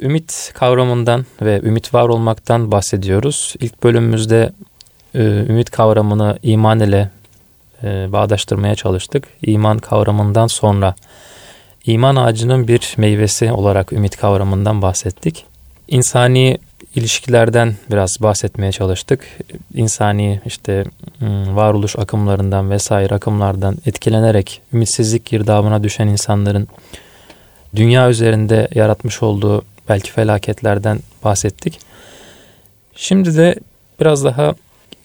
Ümit 0.00 0.52
kavramından 0.54 1.26
ve 1.42 1.60
ümit 1.60 1.94
var 1.94 2.08
olmaktan 2.08 2.70
bahsediyoruz. 2.70 3.54
İlk 3.60 3.82
bölümümüzde 3.82 4.52
e, 5.14 5.22
ümit 5.24 5.70
kavramını 5.70 6.38
iman 6.42 6.80
ile 6.80 7.10
e, 7.82 8.12
bağdaştırmaya 8.12 8.74
çalıştık. 8.74 9.28
İman 9.42 9.78
kavramından 9.78 10.46
sonra 10.46 10.94
iman 11.86 12.16
ağacının 12.16 12.68
bir 12.68 12.94
meyvesi 12.96 13.52
olarak 13.52 13.92
ümit 13.92 14.16
kavramından 14.16 14.82
bahsettik. 14.82 15.44
İnsani 15.88 16.58
ilişkilerden 16.94 17.76
biraz 17.90 18.16
bahsetmeye 18.20 18.72
çalıştık. 18.72 19.38
İnsani 19.74 20.40
işte 20.46 20.84
hmm, 21.18 21.56
varoluş 21.56 21.98
akımlarından 21.98 22.70
vesaire 22.70 23.14
akımlardan 23.14 23.76
etkilenerek 23.86 24.60
ümitsizlik 24.72 25.24
girdabına 25.24 25.82
düşen 25.82 26.06
insanların 26.06 26.68
dünya 27.76 28.10
üzerinde 28.10 28.68
yaratmış 28.74 29.22
olduğu 29.22 29.62
belki 29.88 30.12
felaketlerden 30.12 30.98
bahsettik. 31.24 31.78
Şimdi 32.96 33.36
de 33.36 33.54
biraz 34.00 34.24
daha 34.24 34.54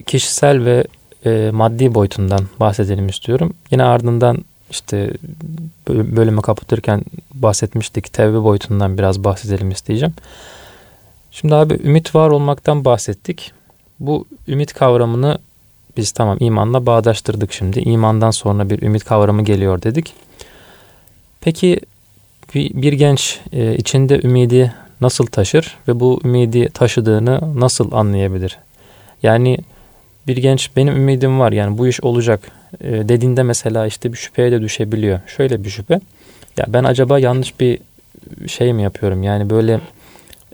kişisel 0.05 0.65
ve 0.65 0.83
e, 1.25 1.51
maddi 1.51 1.93
boyutundan 1.93 2.47
bahsedelim 2.59 3.07
istiyorum. 3.07 3.53
Yine 3.71 3.83
ardından 3.83 4.45
işte 4.71 5.13
bölümü 5.89 6.41
kapatırken 6.41 7.01
bahsetmiştik. 7.33 8.13
Tevbe 8.13 8.43
boyutundan 8.43 8.97
biraz 8.97 9.23
bahsedelim 9.23 9.71
isteyeceğim. 9.71 10.13
Şimdi 11.31 11.55
abi 11.55 11.79
ümit 11.83 12.15
var 12.15 12.29
olmaktan 12.29 12.85
bahsettik. 12.85 13.51
Bu 13.99 14.25
ümit 14.47 14.73
kavramını 14.73 15.37
biz 15.97 16.11
tamam 16.11 16.37
imanla 16.39 16.85
bağdaştırdık 16.85 17.53
şimdi. 17.53 17.79
İmandan 17.79 18.31
sonra 18.31 18.69
bir 18.69 18.81
ümit 18.81 19.03
kavramı 19.03 19.43
geliyor 19.43 19.81
dedik. 19.81 20.13
Peki 21.41 21.79
bir, 22.55 22.81
bir 22.81 22.93
genç 22.93 23.39
e, 23.51 23.75
içinde 23.75 24.21
ümidi 24.23 24.73
nasıl 25.01 25.25
taşır 25.25 25.77
ve 25.87 25.99
bu 25.99 26.21
ümidi 26.23 26.69
taşıdığını 26.69 27.59
nasıl 27.59 27.91
anlayabilir? 27.91 28.57
Yani 29.23 29.57
bir 30.27 30.37
genç 30.37 30.69
benim 30.75 30.95
ümidim 30.95 31.39
var 31.39 31.51
yani 31.51 31.77
bu 31.77 31.87
iş 31.87 32.01
olacak 32.01 32.51
e, 32.81 33.09
dediğinde 33.09 33.43
mesela 33.43 33.85
işte 33.87 34.13
bir 34.13 34.17
şüpheye 34.17 34.51
de 34.51 34.61
düşebiliyor. 34.61 35.19
Şöyle 35.27 35.63
bir 35.63 35.69
şüphe. 35.69 35.99
Ya 36.57 36.65
ben 36.67 36.83
acaba 36.83 37.19
yanlış 37.19 37.59
bir 37.59 37.79
şey 38.47 38.73
mi 38.73 38.83
yapıyorum? 38.83 39.23
Yani 39.23 39.49
böyle 39.49 39.79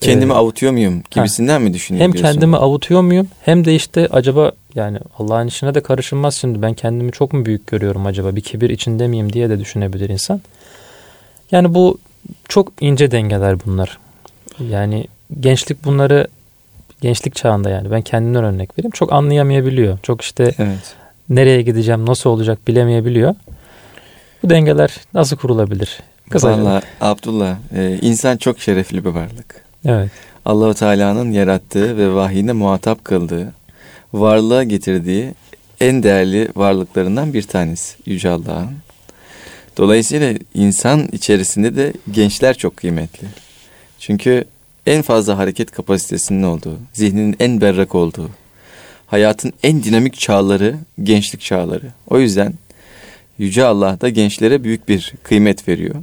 kendimi 0.01 0.31
e, 0.31 0.35
avutuyor 0.35 0.71
muyum 0.71 1.03
gibisinden 1.11 1.53
ha, 1.53 1.59
mi 1.59 1.73
düşünüyorsun? 1.73 2.03
Hem 2.03 2.13
diyorsun? 2.13 2.33
kendimi 2.33 2.57
avutuyor 2.57 3.01
muyum 3.01 3.27
hem 3.41 3.65
de 3.65 3.75
işte 3.75 4.07
acaba 4.11 4.51
yani 4.75 4.99
Allah'ın 5.19 5.47
işine 5.47 5.75
de 5.75 5.81
karışılmaz 5.81 6.35
şimdi 6.35 6.61
ben 6.61 6.73
kendimi 6.73 7.11
çok 7.11 7.33
mu 7.33 7.45
büyük 7.45 7.67
görüyorum 7.67 8.05
acaba 8.05 8.35
bir 8.35 8.41
kibir 8.41 8.69
içinde 8.69 9.07
miyim 9.07 9.33
diye 9.33 9.49
de 9.49 9.59
düşünebilir 9.59 10.09
insan. 10.09 10.41
Yani 11.51 11.73
bu 11.73 11.97
çok 12.47 12.71
ince 12.81 13.11
dengeler 13.11 13.57
bunlar. 13.65 13.97
Yani 14.69 15.07
gençlik 15.39 15.85
bunları 15.85 16.27
gençlik 17.01 17.35
çağında 17.35 17.69
yani 17.69 17.91
ben 17.91 18.01
kendimden 18.01 18.43
örnek 18.43 18.79
vereyim 18.79 18.91
çok 18.91 19.13
anlayamayabiliyor. 19.13 19.99
Çok 20.03 20.21
işte 20.21 20.43
evet. 20.57 20.95
Nereye 21.29 21.61
gideceğim, 21.61 22.05
nasıl 22.05 22.29
olacak 22.29 22.67
bilemeyebiliyor. 22.67 23.35
Bu 24.43 24.49
dengeler 24.49 24.97
nasıl 25.13 25.37
kurulabilir? 25.37 25.99
Kısaca. 26.29 26.61
Vallahi 26.61 26.83
Abdullah, 27.01 27.55
e, 27.75 27.99
insan 28.01 28.37
çok 28.37 28.59
şerefli 28.59 29.05
bir 29.05 29.09
varlık. 29.09 29.65
Evet. 29.85 30.11
Allahu 30.45 30.73
Teala'nın 30.73 31.31
yarattığı 31.31 31.97
ve 31.97 32.13
vahiyine 32.13 32.53
muhatap 32.53 33.05
kıldığı, 33.05 33.53
varlığa 34.13 34.63
getirdiği 34.63 35.33
en 35.81 36.03
değerli 36.03 36.49
varlıklarından 36.55 37.33
bir 37.33 37.43
tanesi 37.43 37.97
Yüce 38.05 38.29
Allah'ın. 38.29 38.75
Dolayısıyla 39.77 40.33
insan 40.53 41.07
içerisinde 41.11 41.75
de 41.75 41.93
gençler 42.11 42.57
çok 42.57 42.77
kıymetli. 42.77 43.27
Çünkü 43.99 44.45
en 44.85 45.01
fazla 45.01 45.37
hareket 45.37 45.71
kapasitesinin 45.71 46.43
olduğu, 46.43 46.77
zihninin 46.93 47.35
en 47.39 47.61
berrak 47.61 47.95
olduğu, 47.95 48.29
hayatın 49.07 49.53
en 49.63 49.83
dinamik 49.83 50.19
çağları 50.19 50.75
gençlik 51.03 51.41
çağları. 51.41 51.85
O 52.09 52.19
yüzden 52.19 52.53
Yüce 53.37 53.65
Allah 53.65 54.01
da 54.01 54.09
gençlere 54.09 54.63
büyük 54.63 54.89
bir 54.89 55.13
kıymet 55.23 55.67
veriyor. 55.67 55.95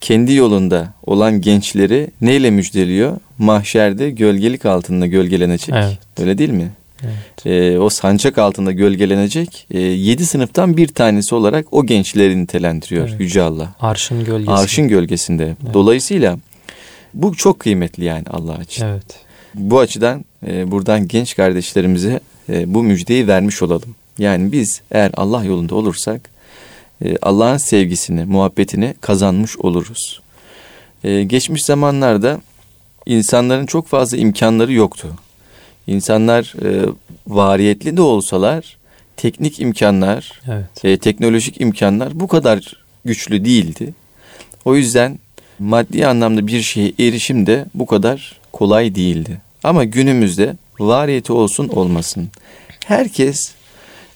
Kendi 0.00 0.32
yolunda 0.34 0.92
olan 1.06 1.40
gençleri 1.40 2.10
neyle 2.20 2.50
müjdeliyor? 2.50 3.16
Mahşerde 3.38 4.10
gölgelik 4.10 4.66
altında 4.66 5.06
gölgelenecek. 5.06 5.74
Evet. 5.74 5.98
Öyle 6.18 6.38
değil 6.38 6.50
mi? 6.50 6.70
Evet. 7.02 7.46
Ee, 7.46 7.78
o 7.78 7.90
sancak 7.90 8.38
altında 8.38 8.72
gölgelenecek. 8.72 9.66
Ee, 9.70 9.80
yedi 9.80 10.26
sınıftan 10.26 10.76
bir 10.76 10.88
tanesi 10.88 11.34
olarak 11.34 11.66
o 11.72 11.86
gençleri 11.86 12.42
nitelendiriyor 12.42 13.08
evet. 13.08 13.20
Yüce 13.20 13.42
Allah. 13.42 13.74
Arşın 13.80 14.24
gölgesinde. 14.24 14.54
Arşın 14.54 14.88
gölgesinde. 14.88 15.44
Evet. 15.44 15.74
Dolayısıyla 15.74 16.38
bu 17.14 17.34
çok 17.34 17.58
kıymetli 17.60 18.04
yani 18.04 18.24
Allah 18.30 18.62
için. 18.62 18.84
Evet. 18.84 19.23
Bu 19.54 19.78
açıdan 19.78 20.24
e, 20.46 20.70
buradan 20.70 21.08
genç 21.08 21.36
kardeşlerimize 21.36 22.20
e, 22.48 22.74
bu 22.74 22.82
müjdeyi 22.82 23.28
vermiş 23.28 23.62
olalım. 23.62 23.94
Yani 24.18 24.52
biz 24.52 24.80
eğer 24.90 25.10
Allah 25.16 25.44
yolunda 25.44 25.74
olursak 25.74 26.30
e, 27.04 27.16
Allah'ın 27.22 27.56
sevgisini, 27.56 28.24
muhabbetini 28.24 28.94
kazanmış 29.00 29.58
oluruz. 29.58 30.22
E, 31.04 31.22
geçmiş 31.22 31.64
zamanlarda 31.64 32.40
insanların 33.06 33.66
çok 33.66 33.86
fazla 33.86 34.16
imkanları 34.16 34.72
yoktu. 34.72 35.08
İnsanlar 35.86 36.54
e, 36.64 36.88
variyetli 37.26 37.96
de 37.96 38.02
olsalar 38.02 38.76
teknik 39.16 39.60
imkanlar, 39.60 40.40
evet. 40.48 40.84
e, 40.84 40.98
teknolojik 40.98 41.60
imkanlar 41.60 42.20
bu 42.20 42.28
kadar 42.28 42.84
güçlü 43.04 43.44
değildi. 43.44 43.94
O 44.64 44.76
yüzden 44.76 45.18
maddi 45.58 46.06
anlamda 46.06 46.46
bir 46.46 46.62
şeye 46.62 46.92
erişim 47.00 47.46
de 47.46 47.66
bu 47.74 47.86
kadar 47.86 48.40
kolay 48.52 48.94
değildi. 48.94 49.40
Ama 49.64 49.84
günümüzde 49.84 50.56
variyeti 50.78 51.32
olsun 51.32 51.68
olmasın. 51.68 52.28
Herkes 52.86 53.52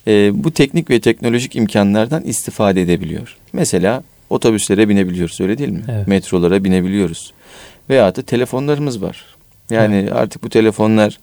e, 0.06 0.44
bu 0.44 0.50
teknik 0.50 0.90
ve 0.90 1.00
teknolojik 1.00 1.56
imkanlardan 1.56 2.22
istifade 2.22 2.82
edebiliyor. 2.82 3.37
Mesela 3.52 4.02
otobüslere 4.30 4.88
binebiliyoruz 4.88 5.40
öyle 5.40 5.58
değil 5.58 5.70
mi? 5.70 5.82
Evet. 5.88 6.08
Metrolara 6.08 6.64
binebiliyoruz. 6.64 7.32
Veya 7.90 8.16
da 8.16 8.22
telefonlarımız 8.22 9.02
var. 9.02 9.24
Yani 9.70 9.96
evet. 9.96 10.12
artık 10.12 10.42
bu 10.42 10.48
telefonlar 10.48 11.18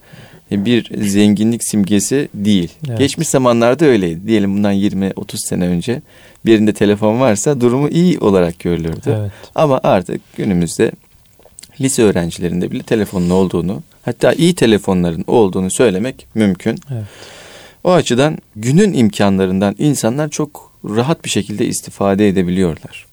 bir 0.50 0.90
zenginlik 1.08 1.64
simgesi 1.64 2.28
değil. 2.34 2.72
Evet. 2.88 2.98
Geçmiş 2.98 3.28
zamanlarda 3.28 3.84
öyleydi. 3.84 4.26
Diyelim 4.26 4.56
bundan 4.56 4.74
20-30 4.74 5.48
sene 5.48 5.66
önce 5.66 6.02
birinde 6.46 6.72
telefon 6.72 7.20
varsa 7.20 7.60
durumu 7.60 7.88
iyi 7.88 8.18
olarak 8.18 8.58
görülürdü. 8.58 9.16
Evet. 9.20 9.32
Ama 9.54 9.80
artık 9.82 10.36
günümüzde 10.36 10.92
lise 11.80 12.02
öğrencilerinde 12.02 12.70
bile 12.70 12.82
telefonun 12.82 13.30
olduğunu, 13.30 13.82
hatta 14.02 14.32
iyi 14.32 14.54
telefonların 14.54 15.24
olduğunu 15.26 15.70
söylemek 15.70 16.26
mümkün. 16.34 16.78
Evet. 16.92 17.04
O 17.84 17.92
açıdan 17.92 18.38
günün 18.56 18.92
imkanlarından 18.92 19.74
insanlar 19.78 20.28
çok 20.28 20.72
rahat 20.84 21.24
bir 21.24 21.30
şekilde 21.30 21.66
istifade 21.66 22.28
edebiliyorlar. 22.28 23.06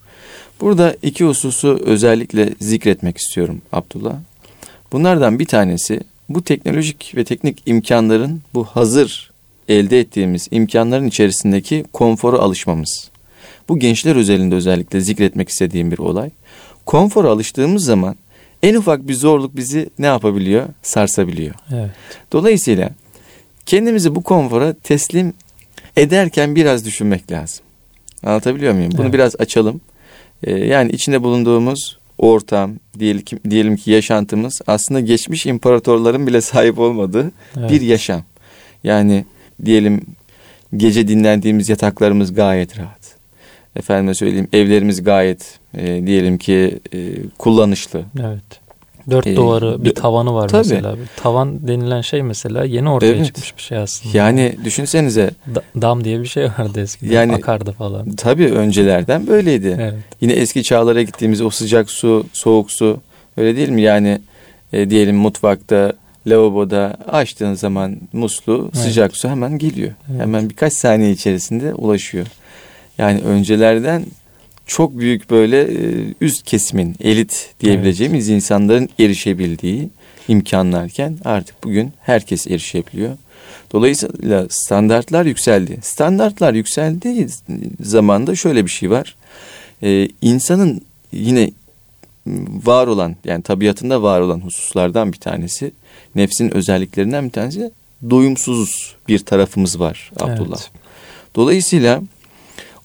Burada 0.62 0.95
iki 1.02 1.26
hususu 1.26 1.80
özellikle 1.86 2.49
zikretmek 2.62 3.17
istiyorum 3.17 3.62
Abdullah. 3.71 4.15
Bunlardan 4.91 5.39
bir 5.39 5.45
tanesi 5.45 6.02
bu 6.30 6.43
teknolojik 6.43 7.13
ve 7.15 7.23
teknik 7.23 7.58
imkanların 7.65 8.41
bu 8.54 8.63
hazır 8.63 9.32
elde 9.69 9.99
ettiğimiz 9.99 10.47
imkanların 10.52 11.08
içerisindeki 11.08 11.86
konforu 11.93 12.39
alışmamız. 12.39 13.10
Bu 13.69 13.80
gençler 13.80 14.15
özelinde 14.15 14.56
özellikle 14.56 15.02
zikretmek 15.02 15.49
istediğim 15.49 15.91
bir 15.91 15.97
olay. 15.97 16.30
Konfora 16.86 17.30
alıştığımız 17.30 17.86
zaman 17.86 18.15
en 18.63 18.76
ufak 18.76 19.08
bir 19.08 19.13
zorluk 19.13 19.56
bizi 19.56 19.89
ne 19.99 20.06
yapabiliyor? 20.06 20.67
Sarsabiliyor. 20.82 21.56
Evet. 21.73 21.89
Dolayısıyla 22.32 22.89
kendimizi 23.65 24.15
bu 24.15 24.23
konfora 24.23 24.73
teslim 24.73 25.34
ederken 25.97 26.56
biraz 26.56 26.86
düşünmek 26.86 27.32
lazım. 27.32 27.65
Anlatabiliyor 28.23 28.73
muyum? 28.73 28.91
Bunu 28.91 29.02
evet. 29.02 29.13
biraz 29.13 29.36
açalım. 29.39 29.82
Ee, 30.43 30.52
yani 30.52 30.91
içinde 30.91 31.23
bulunduğumuz 31.23 31.97
ortam, 32.17 32.76
diyelim 32.99 33.21
ki, 33.21 33.38
diyelim 33.49 33.76
ki 33.76 33.91
yaşantımız 33.91 34.62
aslında 34.67 34.99
geçmiş 34.99 35.45
imparatorların 35.45 36.28
bile 36.28 36.41
sahip 36.41 36.80
olmadığı 36.80 37.32
evet. 37.58 37.71
bir 37.71 37.82
yaşam. 37.82 38.23
Yani 38.84 39.26
diyelim 39.65 40.02
gece 40.78 41.08
dinlendiğimiz 41.08 41.69
yataklarımız 41.69 42.34
gayet 42.34 42.78
rahat. 42.80 43.12
Efendime 43.76 44.14
söyleyeyim 44.14 44.48
evlerimiz 44.54 45.04
gayet 45.04 45.60
e, 45.78 46.08
diyelim 46.08 46.38
ki 46.38 46.80
e, 46.94 47.00
kullanışlı. 47.38 48.02
Evet. 48.22 48.64
Dört 49.10 49.28
ee, 49.28 49.36
duvarı 49.36 49.84
bir 49.84 49.96
tavanı 49.96 50.34
var 50.34 50.50
tabii. 50.50 50.58
mesela. 50.58 50.96
Tavan 51.16 51.68
denilen 51.68 52.02
şey 52.02 52.24
mesela 52.24 52.64
yeni 52.64 52.90
ortaya 52.90 53.14
evet. 53.14 53.26
çıkmış 53.26 53.58
bir 53.58 53.62
şey 53.62 53.78
aslında. 53.78 54.18
Yani 54.18 54.56
düşünsenize. 54.66 55.32
Da, 55.56 55.62
dam 55.82 56.04
diye 56.04 56.20
bir 56.22 56.26
şey 56.26 56.44
vardı 56.44 56.82
eskiden. 56.82 57.14
Yani, 57.14 57.36
Akardı 57.36 57.72
falan. 57.72 58.12
Tabii 58.16 58.46
öncelerden 58.46 59.28
böyleydi. 59.28 59.78
Evet. 59.82 59.94
Yine 60.22 60.34
eski 60.34 60.64
çağlara 60.64 61.02
gittiğimiz 61.02 61.42
o 61.42 61.50
sıcak 61.50 61.90
su, 61.90 62.26
soğuk 62.34 62.72
su 62.72 63.00
öyle 63.38 63.56
değil 63.56 63.70
mi? 63.70 63.82
Yani 63.82 64.20
e, 64.74 64.90
diyelim 64.90 65.16
mutfakta, 65.16 65.94
lavaboda 66.28 66.98
açtığın 67.08 67.54
zaman 67.54 67.98
muslu 68.14 68.70
evet. 68.74 68.84
sıcak 68.84 69.18
su 69.18 69.30
hemen 69.30 69.58
geliyor. 69.58 69.92
Evet. 70.12 70.22
Hemen 70.22 70.50
birkaç 70.50 70.74
saniye 70.74 71.12
içerisinde 71.12 71.74
ulaşıyor. 71.74 72.28
Yani 72.97 73.21
öncelerden 73.21 74.06
çok 74.65 74.97
büyük 74.99 75.29
böyle 75.29 75.62
e, 75.62 76.06
üst 76.21 76.43
kesimin, 76.43 76.95
elit 76.99 77.49
diyebileceğimiz 77.60 78.29
evet. 78.29 78.36
insanların 78.36 78.89
erişebildiği 78.99 79.89
imkanlarken 80.27 81.17
artık 81.25 81.63
bugün 81.63 81.93
herkes 82.01 82.47
erişebiliyor. 82.47 83.17
Dolayısıyla 83.71 84.47
standartlar 84.49 85.25
yükseldi. 85.25 85.77
Standartlar 85.82 86.53
yükseldiği 86.53 87.27
zamanda 87.82 88.36
şöyle 88.36 88.65
bir 88.65 88.71
şey 88.71 88.89
var. 88.89 89.15
Ee, 89.84 90.08
insanın 90.21 90.82
yine 91.12 91.51
var 92.63 92.88
olan 92.88 93.15
yani 93.25 93.43
tabiatında 93.43 94.03
var 94.03 94.21
olan 94.21 94.39
hususlardan 94.39 95.13
bir 95.13 95.17
tanesi 95.17 95.71
nefsin 96.15 96.56
özelliklerinden 96.56 97.25
bir 97.25 97.32
tanesi 97.32 97.71
doyumsuz 98.10 98.95
bir 99.08 99.19
tarafımız 99.19 99.79
var 99.79 100.12
Abdullah. 100.19 100.60
Evet. 100.62 100.71
Dolayısıyla 101.36 102.01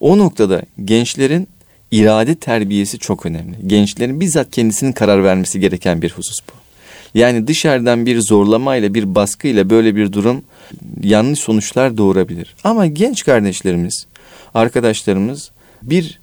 o 0.00 0.18
noktada 0.18 0.62
gençlerin 0.84 1.48
irade 1.90 2.34
terbiyesi 2.34 2.98
çok 2.98 3.26
önemli. 3.26 3.56
Gençlerin 3.66 4.20
bizzat 4.20 4.50
kendisinin 4.50 4.92
karar 4.92 5.24
vermesi 5.24 5.60
gereken 5.60 6.02
bir 6.02 6.10
husus 6.10 6.40
bu. 6.48 6.52
Yani 7.14 7.46
dışarıdan 7.46 8.06
bir 8.06 8.20
zorlamayla 8.20 8.94
bir 8.94 9.14
baskıyla 9.14 9.70
böyle 9.70 9.96
bir 9.96 10.12
durum 10.12 10.42
yanlış 11.02 11.38
sonuçlar 11.38 11.96
doğurabilir. 11.96 12.54
Ama 12.64 12.86
genç 12.86 13.24
kardeşlerimiz, 13.24 14.06
arkadaşlarımız 14.54 15.50
bir 15.82 16.20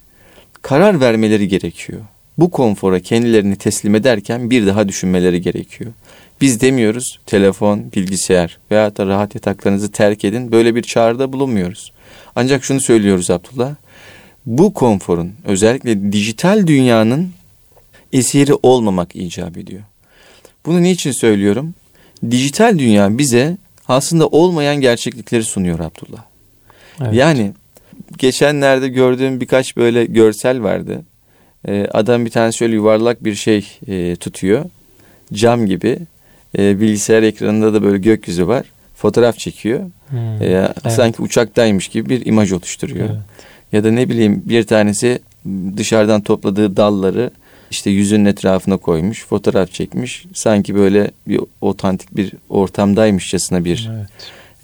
karar 0.62 1.00
vermeleri 1.00 1.48
gerekiyor. 1.48 2.02
Bu 2.38 2.52
konfora 2.52 3.00
kendilerini 3.00 3.56
teslim 3.56 3.96
ederken 3.96 4.50
bir 4.50 4.68
daha 4.68 4.88
düşünmeleri 4.88 5.42
gerekiyor. 5.42 5.92
Biz 6.42 6.62
demiyoruz 6.62 7.20
telefon, 7.26 7.92
bilgisayar 7.96 8.58
veya 8.72 8.98
da 8.98 9.06
rahat 9.06 9.36
yataklarınızı 9.36 9.92
terk 9.92 10.26
edin. 10.26 10.52
Böyle 10.52 10.76
bir 10.76 10.82
çağrıda 10.82 11.34
bulunmuyoruz. 11.34 11.92
Ancak 12.36 12.64
şunu 12.64 12.82
söylüyoruz 12.82 13.30
Abdullah 13.30 13.76
bu 14.46 14.74
konforun 14.74 15.34
özellikle 15.46 16.12
dijital 16.12 16.68
dünyanın 16.68 17.30
esiri 18.14 18.54
olmamak 18.64 19.16
icap 19.16 19.58
ediyor. 19.58 19.82
Bunu 20.66 20.84
niçin 20.84 21.12
söylüyorum? 21.12 21.74
Dijital 22.32 22.80
dünya 22.80 23.18
bize 23.18 23.58
aslında 23.88 24.28
olmayan 24.28 24.76
gerçeklikleri 24.76 25.44
sunuyor 25.44 25.80
Abdullah. 25.80 26.24
Evet. 27.02 27.14
Yani 27.14 27.52
geçenlerde 28.18 28.88
gördüğüm 28.88 29.42
birkaç 29.42 29.78
böyle 29.78 30.06
görsel 30.06 30.64
vardı. 30.64 31.02
Ee, 31.68 31.88
adam 31.92 32.26
bir 32.26 32.30
tane 32.30 32.52
şöyle 32.52 32.76
yuvarlak 32.76 33.24
bir 33.24 33.36
şey 33.36 33.68
e, 33.88 34.16
tutuyor. 34.16 34.66
Cam 35.34 35.66
gibi. 35.66 36.00
E, 36.58 36.82
bilgisayar 36.82 37.24
ekranında 37.24 37.74
da 37.74 37.84
böyle 37.84 37.98
gökyüzü 37.98 38.48
var. 38.48 38.66
Fotoğraf 38.96 39.38
çekiyor. 39.38 39.80
Hmm. 40.10 40.20
E, 40.20 40.46
evet. 40.46 40.94
Sanki 40.94 41.22
uçaktaymış 41.22 41.88
gibi 41.88 42.10
bir 42.10 42.26
imaj 42.26 42.52
oluşturuyor. 42.52 43.10
Evet 43.10 43.20
ya 43.76 43.84
da 43.84 43.92
ne 43.92 44.10
bileyim 44.10 44.42
bir 44.46 44.64
tanesi 44.64 45.20
dışarıdan 45.78 46.22
topladığı 46.22 46.78
dalları 46.78 47.32
işte 47.72 47.90
yüzünün 47.90 48.26
etrafına 48.26 48.78
koymuş, 48.78 49.26
fotoğraf 49.26 49.72
çekmiş. 49.72 50.26
Sanki 50.34 50.76
böyle 50.76 51.12
bir 51.28 51.40
otantik 51.62 52.18
bir 52.18 52.32
ortamdaymışçasına 52.50 53.66
bir 53.66 53.90
evet. 53.94 54.10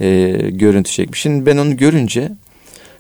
e, 0.02 0.50
görüntü 0.50 0.92
çekmiş. 0.92 1.22
Şimdi 1.22 1.46
ben 1.46 1.58
onu 1.58 1.78
görünce 1.78 2.32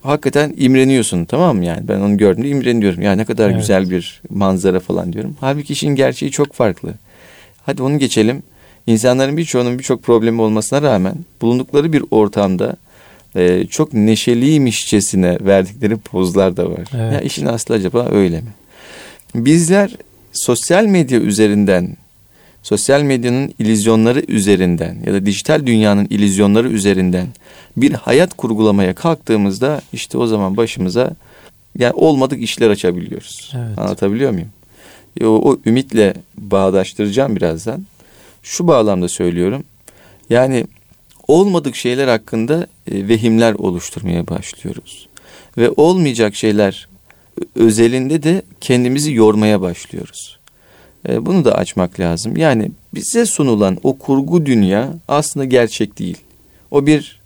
hakikaten 0.01 0.53
imreniyorsun 0.57 1.25
tamam 1.25 1.57
mı 1.57 1.65
yani 1.65 1.87
ben 1.87 1.99
onu 1.99 2.17
gördüğümde 2.17 2.49
imreniyorum. 2.49 3.01
Ya 3.01 3.11
ne 3.11 3.25
kadar 3.25 3.49
Evet. 3.49 3.59
güzel 3.59 3.89
bir 3.89 4.21
manzara 4.29 4.79
falan 4.79 5.13
diyorum. 5.13 5.37
Halbuki 5.39 5.73
işin 5.73 5.95
gerçeği 5.95 6.31
çok 6.31 6.53
farklı. 6.53 6.93
Hadi 7.65 7.83
onu 7.83 7.99
geçelim. 7.99 8.43
İnsanların 8.87 9.37
birçoğunun 9.37 9.79
birçok 9.79 10.03
problemi 10.03 10.41
olmasına 10.41 10.81
rağmen 10.81 11.15
bulundukları 11.41 11.93
bir 11.93 12.03
ortamda 12.11 12.75
e, 13.35 13.67
çok 13.67 13.93
neşeliymişçesine 13.93 15.37
verdikleri 15.41 15.97
pozlar 15.97 16.57
da 16.57 16.71
var. 16.71 16.83
Evet. 16.95 17.13
Ya 17.13 17.21
işin 17.21 17.45
aslı 17.45 17.75
acaba 17.75 18.07
öyle 18.11 18.41
mi? 18.41 18.49
Bizler 19.35 19.91
sosyal 20.33 20.85
medya 20.85 21.19
üzerinden, 21.19 21.97
sosyal 22.63 23.01
medyanın 23.01 23.53
ilizyonları 23.59 24.23
üzerinden 24.27 24.97
ya 25.05 25.13
da 25.13 25.25
dijital 25.25 25.65
dünyanın 25.65 26.07
ilizyonları 26.09 26.69
üzerinden 26.69 27.27
bir 27.77 27.93
hayat 27.93 28.33
kurgulamaya 28.33 28.95
kalktığımızda 28.95 29.81
işte 29.93 30.17
o 30.17 30.27
zaman 30.27 30.57
başımıza 30.57 31.11
yani 31.77 31.93
olmadık 31.93 32.41
işler 32.41 32.69
açabiliyoruz. 32.69 33.53
Evet. 33.55 33.79
Anlatabiliyor 33.79 34.31
muyum? 34.31 34.49
O, 35.21 35.25
o 35.25 35.59
ümitle 35.65 36.13
bağdaştıracağım 36.37 37.35
birazdan. 37.35 37.85
Şu 38.43 38.67
bağlamda 38.67 39.09
söylüyorum. 39.09 39.63
Yani 40.29 40.65
olmadık 41.27 41.75
şeyler 41.75 42.07
hakkında 42.07 42.67
e, 42.91 43.07
vehimler 43.07 43.53
oluşturmaya 43.53 44.27
başlıyoruz. 44.27 45.07
Ve 45.57 45.69
olmayacak 45.69 46.35
şeyler 46.35 46.87
özelinde 47.55 48.23
de 48.23 48.41
kendimizi 48.61 49.13
yormaya 49.13 49.61
başlıyoruz. 49.61 50.39
E, 51.09 51.25
bunu 51.25 51.45
da 51.45 51.55
açmak 51.55 51.99
lazım. 51.99 52.37
Yani 52.37 52.71
bize 52.93 53.25
sunulan 53.25 53.77
o 53.83 53.97
kurgu 53.97 54.45
dünya 54.45 54.93
aslında 55.07 55.45
gerçek 55.45 55.99
değil. 55.99 56.17
O 56.71 56.85
bir 56.85 57.21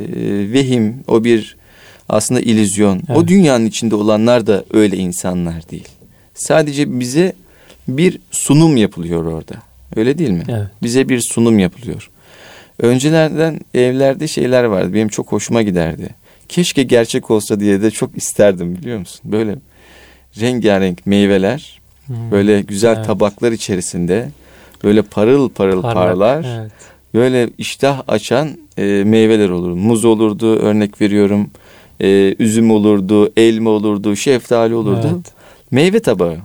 e, 0.00 0.04
vehim, 0.52 1.04
o 1.08 1.24
bir 1.24 1.56
aslında 2.08 2.40
illüzyon. 2.40 2.98
O 3.08 3.12
Evet. 3.18 3.28
dünyanın 3.28 3.66
içinde 3.66 3.94
olanlar 3.94 4.46
da 4.46 4.64
öyle 4.72 4.96
insanlar 4.96 5.70
değil. 5.70 5.88
Sadece 6.34 7.00
bize 7.00 7.32
bir 7.88 8.18
sunum 8.30 8.76
yapılıyor 8.76 9.24
orada. 9.24 9.69
Öyle 9.96 10.18
değil 10.18 10.30
mi? 10.30 10.42
Evet. 10.48 10.66
Bize 10.82 11.08
bir 11.08 11.20
sunum 11.20 11.58
yapılıyor. 11.58 12.10
Öncelerden 12.78 13.60
evlerde 13.74 14.28
şeyler 14.28 14.64
vardı. 14.64 14.94
Benim 14.94 15.08
çok 15.08 15.32
hoşuma 15.32 15.62
giderdi. 15.62 16.08
Keşke 16.48 16.82
gerçek 16.82 17.30
olsa 17.30 17.60
diye 17.60 17.82
de 17.82 17.90
çok 17.90 18.16
isterdim 18.16 18.76
biliyor 18.76 18.98
musun? 18.98 19.20
Böyle 19.24 19.56
rengarenk 20.40 21.06
meyveler, 21.06 21.80
Hmm. 22.06 22.30
böyle 22.30 22.60
güzel 22.60 22.96
Evet. 22.96 23.06
tabaklar 23.06 23.52
içerisinde 23.52 24.28
böyle 24.84 25.02
parıl 25.02 25.48
parıl 25.48 25.82
Parlak, 25.82 25.94
parlar. 25.94 26.46
Evet. 26.60 26.72
Böyle 27.14 27.50
iştah 27.58 28.02
açan 28.08 28.48
e, 28.78 28.82
meyveler 29.06 29.48
olur. 29.48 29.70
Muz 29.72 30.04
olurdu 30.04 30.56
örnek 30.56 31.00
veriyorum. 31.00 31.50
E, 32.02 32.34
üzüm 32.38 32.70
olurdu, 32.70 33.32
elma 33.36 33.70
olurdu, 33.70 34.16
şeftali 34.16 34.74
olurdu. 34.74 35.10
Evet. 35.14 35.32
Meyve 35.70 36.00
tabağı. 36.00 36.36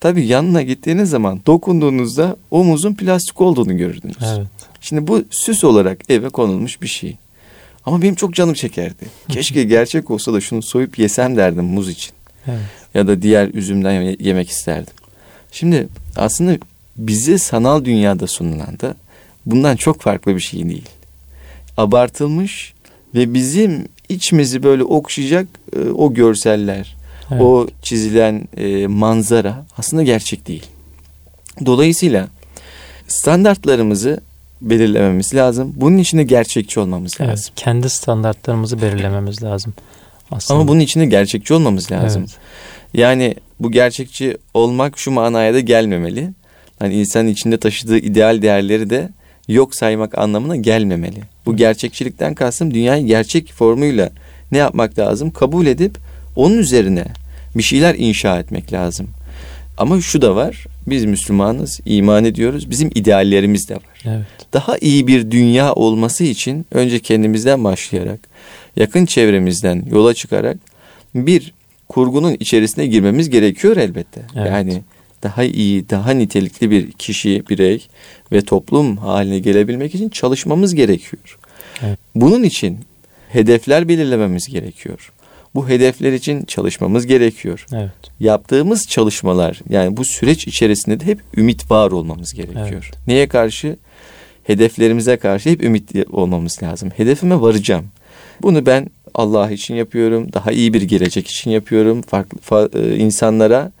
Tabii 0.00 0.26
yanına 0.26 0.62
gittiğiniz 0.62 1.10
zaman 1.10 1.40
dokunduğunuzda 1.46 2.36
o 2.50 2.64
muzun 2.64 2.94
plastik 2.94 3.40
olduğunu 3.40 3.76
görürdünüz. 3.76 4.16
Evet. 4.36 4.46
Şimdi 4.80 5.06
bu 5.06 5.24
süs 5.30 5.64
olarak 5.64 6.10
eve 6.10 6.28
konulmuş 6.28 6.82
bir 6.82 6.86
şey. 6.88 7.16
Ama 7.86 8.02
benim 8.02 8.14
çok 8.14 8.34
canım 8.34 8.54
çekerdi. 8.54 9.04
Keşke 9.28 9.64
gerçek 9.64 10.10
olsa 10.10 10.32
da 10.32 10.40
şunu 10.40 10.62
soyup 10.62 10.98
yesem 10.98 11.36
derdim 11.36 11.64
muz 11.64 11.88
için. 11.88 12.12
Evet. 12.46 12.60
Ya 12.94 13.06
da 13.06 13.22
diğer 13.22 13.48
üzümden 13.54 14.02
ye- 14.02 14.16
yemek 14.20 14.50
isterdim. 14.50 14.92
Şimdi 15.52 15.88
aslında 16.16 16.58
bize 16.96 17.38
sanal 17.38 17.84
dünyada 17.84 18.26
sunulan 18.26 18.80
da 18.80 18.94
bundan 19.46 19.76
çok 19.76 20.00
farklı 20.00 20.34
bir 20.36 20.40
şey 20.40 20.68
değil. 20.68 20.86
Abartılmış 21.76 22.74
ve 23.14 23.34
bizim 23.34 23.88
içimizi 24.08 24.62
böyle 24.62 24.84
okşayacak 24.84 25.46
e, 25.76 25.78
o 25.90 26.14
görseller, 26.14 26.96
Evet. 27.30 27.42
o 27.42 27.66
çizilen 27.82 28.48
e, 28.56 28.86
manzara 28.86 29.64
aslında 29.78 30.02
gerçek 30.02 30.48
değil. 30.48 30.66
Dolayısıyla 31.66 32.28
standartlarımızı 33.08 34.20
belirlememiz 34.60 35.34
lazım. 35.34 35.72
Bunun 35.76 35.98
için 35.98 36.18
de 36.18 36.22
gerçekçi 36.22 36.80
olmamız 36.80 37.12
Evet, 37.20 37.30
lazım. 37.30 37.52
kendi 37.56 37.90
standartlarımızı 37.90 38.82
belirlememiz 38.82 39.42
lazım. 39.42 39.74
Aslında. 40.30 40.60
Ama 40.60 40.68
bunun 40.68 40.80
için 40.80 41.00
de 41.00 41.06
gerçekçi 41.06 41.54
olmamız 41.54 41.92
lazım. 41.92 42.22
Evet. 42.22 42.38
Yani 42.94 43.34
bu 43.60 43.70
gerçekçi 43.70 44.36
olmak 44.54 44.98
şu 44.98 45.10
manaya 45.10 45.54
da 45.54 45.60
gelmemeli. 45.60 46.30
Hani 46.78 46.94
insanın 46.94 47.28
içinde 47.28 47.58
taşıdığı 47.58 47.98
ideal 47.98 48.42
değerleri 48.42 48.90
de 48.90 49.08
yok 49.48 49.74
saymak 49.74 50.18
anlamına 50.18 50.56
gelmemeli. 50.56 51.20
Bu 51.46 51.56
gerçekçilikten 51.56 52.34
kastım 52.34 52.74
dünyayı 52.74 53.06
gerçek 53.06 53.52
formuyla 53.52 54.10
ne 54.52 54.58
yapmak 54.58 54.98
lazım? 54.98 55.30
Kabul 55.30 55.66
edip 55.66 55.98
onun 56.36 56.58
üzerine 56.58 57.04
bir 57.54 57.62
şeyler 57.62 57.94
inşa 57.94 58.38
etmek 58.38 58.72
lazım. 58.72 59.08
Ama 59.78 60.00
şu 60.00 60.22
da 60.22 60.36
var. 60.36 60.64
Biz 60.86 61.04
Müslümanız, 61.04 61.80
iman 61.84 62.24
ediyoruz. 62.24 62.70
Bizim 62.70 62.90
ideallerimiz 62.94 63.68
de 63.68 63.74
var. 63.74 63.82
Evet. 64.04 64.26
Daha 64.52 64.78
iyi 64.78 65.06
bir 65.06 65.30
dünya 65.30 65.72
olması 65.72 66.24
için 66.24 66.66
önce 66.72 66.98
kendimizden 66.98 67.64
başlayarak, 67.64 68.20
yakın 68.76 69.06
çevremizden 69.06 69.84
yola 69.90 70.14
çıkarak 70.14 70.58
bir 71.14 71.52
kurgunun 71.88 72.36
içerisine 72.40 72.86
girmemiz 72.86 73.30
gerekiyor 73.30 73.76
elbette. 73.76 74.22
Evet. 74.36 74.50
Yani 74.50 74.82
daha 75.22 75.44
iyi, 75.44 75.90
daha 75.90 76.10
nitelikli 76.10 76.70
bir 76.70 76.92
kişi, 76.92 77.42
birey 77.50 77.86
ve 78.32 78.42
toplum 78.42 78.96
haline 78.96 79.38
gelebilmek 79.38 79.94
için 79.94 80.08
çalışmamız 80.08 80.74
gerekiyor. 80.74 81.38
Evet. 81.82 81.98
Bunun 82.14 82.42
için 82.42 82.78
hedefler 83.28 83.88
belirlememiz 83.88 84.46
gerekiyor. 84.46 85.12
Bu 85.54 85.68
hedefler 85.68 86.12
için 86.12 86.44
çalışmamız 86.44 87.06
gerekiyor. 87.06 87.66
Evet. 87.72 87.90
Yaptığımız 88.20 88.86
çalışmalar 88.88 89.60
yani 89.70 89.96
bu 89.96 90.04
süreç 90.04 90.46
içerisinde 90.46 91.00
de 91.00 91.04
hep 91.06 91.20
ümit 91.36 91.70
var 91.70 91.90
olmamız 91.90 92.32
gerekiyor. 92.34 92.90
Neye 93.06 93.28
karşı? 93.28 93.76
Hedeflerimize 94.44 95.16
karşı 95.16 95.50
hep 95.50 95.62
ümitli 95.64 96.04
olmamız 96.12 96.62
lazım. 96.62 96.90
Hedefime 96.96 97.40
varacağım. 97.40 97.86
Bunu 98.42 98.66
ben 98.66 98.90
Allah 99.14 99.50
için 99.50 99.74
yapıyorum. 99.74 100.32
Daha 100.32 100.52
iyi 100.52 100.74
bir 100.74 100.82
gelecek 100.82 101.28
için 101.28 101.50
yapıyorum. 101.50 102.02
Farklı 102.02 102.38
fa- 102.38 102.92
e, 102.92 102.96
insanlara 102.96 103.72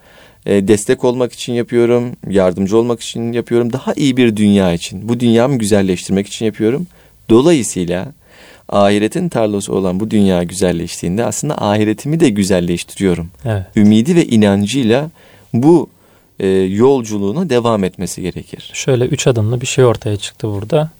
e, 0.46 0.68
destek 0.68 1.04
olmak 1.04 1.32
için 1.32 1.52
yapıyorum. 1.52 2.12
Yardımcı 2.30 2.76
olmak 2.76 3.00
için 3.00 3.32
yapıyorum. 3.32 3.72
Daha 3.72 3.94
iyi 3.94 4.16
bir 4.16 4.36
dünya 4.36 4.72
için. 4.72 5.08
Bu 5.08 5.20
dünyamı 5.20 5.58
güzelleştirmek 5.58 6.26
için 6.26 6.46
yapıyorum. 6.46 6.86
Dolayısıyla 7.28 8.12
ahiretin 8.68 9.28
tarlası 9.28 9.74
olan 9.74 10.00
bu 10.00 10.10
dünya 10.10 10.42
güzelleştiğinde 10.42 11.24
aslında 11.24 11.62
ahiretimi 11.62 12.20
de 12.20 12.28
güzelleştiriyorum. 12.28 13.30
Evet. 13.44 13.66
Ümidi 13.76 14.16
ve 14.16 14.26
inancıyla 14.26 15.10
bu 15.52 15.88
e, 16.40 16.48
yolculuğuna 16.48 17.50
devam 17.50 17.84
etmesi 17.84 18.22
gerekir. 18.22 18.70
Şöyle 18.74 19.04
üç 19.04 19.26
adımlı 19.26 19.60
bir 19.60 19.66
şey 19.66 19.84
ortaya 19.84 20.16
çıktı 20.16 20.48
burada. 20.48 20.90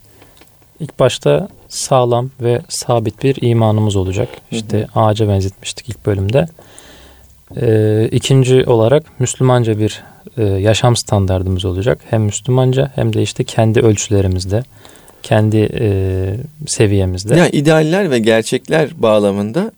İlk 0.81 0.99
başta 0.99 1.49
sağlam 1.69 2.31
ve 2.41 2.61
sabit 2.69 3.23
bir 3.23 3.39
imanımız 3.43 3.97
olacak. 3.97 4.29
İşte 4.51 4.87
ağaca 4.95 5.29
benzetmiştik 5.29 5.89
ilk 5.89 6.07
bölümde. 6.07 6.47
Ee, 7.57 8.09
ikinci 8.13 8.65
olarak 8.65 9.21
Müslümanca 9.21 9.79
bir 9.79 10.03
e, 10.37 10.43
yaşam 10.45 10.97
standardımız 10.97 11.65
olacak. 11.65 12.01
Hem 12.11 12.23
Müslümanca 12.23 12.93
hem 12.95 13.13
de 13.13 13.23
işte 13.23 13.45
kendi 13.45 13.81
ölçülerimizde, 13.81 14.63
kendi 15.23 15.69
e, 15.81 16.35
seviyemizde. 16.67 17.37
Yani 17.37 17.51
idealler 17.51 18.11
ve 18.11 18.19
gerçekler 18.19 19.03
bağlamında 19.03 19.73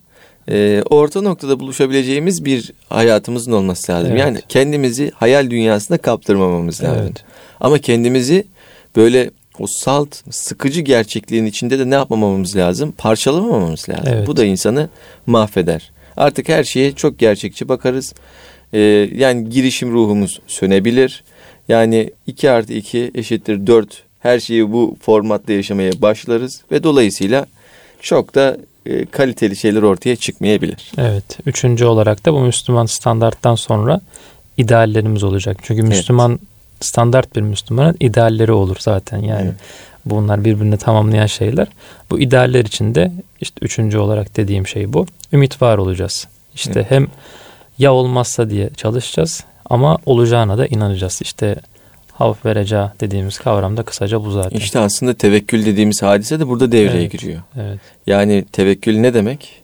e, 0.50 0.82
orta 0.90 1.20
noktada 1.22 1.60
buluşabileceğimiz 1.60 2.44
bir 2.44 2.72
hayatımızın 2.88 3.52
olması 3.52 3.92
lazım. 3.92 4.10
Evet. 4.10 4.20
Yani 4.20 4.40
kendimizi 4.48 5.10
hayal 5.14 5.50
dünyasına 5.50 5.98
kaptırmamamız 5.98 6.82
lazım. 6.82 7.02
Evet. 7.02 7.24
Ama 7.60 7.78
kendimizi 7.78 8.44
böyle 8.96 9.30
o 9.58 9.66
salt, 9.66 10.16
sıkıcı 10.30 10.80
gerçekliğin 10.80 11.46
içinde 11.46 11.78
de 11.78 11.90
ne 11.90 11.94
yapmamamız 11.94 12.56
lazım? 12.56 12.92
Parçalamamamız 12.98 13.88
lazım. 13.88 14.12
Evet. 14.14 14.26
Bu 14.26 14.36
da 14.36 14.44
insanı 14.44 14.88
mahveder. 15.26 15.92
Artık 16.16 16.48
her 16.48 16.64
şeye 16.64 16.92
çok 16.92 17.18
gerçekçi 17.18 17.68
bakarız. 17.68 18.14
Ee, 18.72 18.80
yani 19.14 19.50
girişim 19.50 19.92
ruhumuz 19.92 20.40
sönebilir. 20.46 21.24
Yani 21.68 22.10
2 22.26 22.50
artı 22.50 22.72
2 22.72 23.10
eşittir 23.14 23.66
4. 23.66 24.02
Her 24.22 24.40
şeyi 24.40 24.72
bu 24.72 24.96
formatta 25.00 25.52
yaşamaya 25.52 25.92
başlarız. 26.02 26.62
Ve 26.72 26.82
dolayısıyla 26.82 27.46
çok 28.00 28.34
da 28.34 28.56
e, 28.86 29.06
kaliteli 29.06 29.56
şeyler 29.56 29.82
ortaya 29.82 30.16
çıkmayabilir. 30.16 30.92
Evet. 30.98 31.38
Üçüncü 31.46 31.84
olarak 31.84 32.26
da 32.26 32.32
bu 32.32 32.40
Müslüman 32.40 32.86
standarttan 32.86 33.54
sonra 33.54 34.00
ideallerimiz 34.56 35.22
olacak. 35.22 35.56
Çünkü 35.62 35.82
Müslüman 35.82 36.38
standart 36.80 37.36
bir 37.36 37.40
Müslümanın 37.40 37.96
idealleri 38.00 38.52
olur 38.52 38.76
zaten. 38.80 39.18
Yani 39.18 39.44
Evet. 39.44 39.54
bunlar 40.04 40.44
birbirini 40.44 40.76
tamamlayan 40.76 41.26
şeyler. 41.26 41.66
Bu 42.10 42.20
idealler 42.20 42.64
içinde 42.64 43.12
işte 43.40 43.58
üçüncü 43.62 43.98
olarak 43.98 44.36
dediğim 44.36 44.66
şey 44.66 44.92
bu. 44.92 45.06
Ümit 45.32 45.62
var 45.62 45.78
olacağız. 45.78 46.28
İşte 46.54 46.72
Evet. 46.74 46.90
hem 46.90 47.06
ya 47.78 47.92
olmazsa 47.92 48.50
diye 48.50 48.70
çalışacağız 48.76 49.44
ama 49.70 49.98
olacağına 50.06 50.58
da 50.58 50.66
inanacağız. 50.66 51.18
İşte 51.22 51.56
havf 52.12 52.46
ve 52.46 52.54
reca 52.54 52.92
dediğimiz 53.00 53.38
kavram 53.38 53.76
da 53.76 53.82
kısaca 53.82 54.24
bu 54.24 54.30
zaten. 54.30 54.58
İşte 54.58 54.78
aslında 54.78 55.14
tevekkül 55.14 55.66
dediğimiz 55.66 56.02
hadise 56.02 56.40
de 56.40 56.48
burada 56.48 56.72
devreye 56.72 57.00
Evet. 57.02 57.12
giriyor. 57.12 57.40
Evet. 57.60 57.78
Yani 58.06 58.44
tevekkül 58.52 58.98
ne 58.98 59.14
demek? 59.14 59.62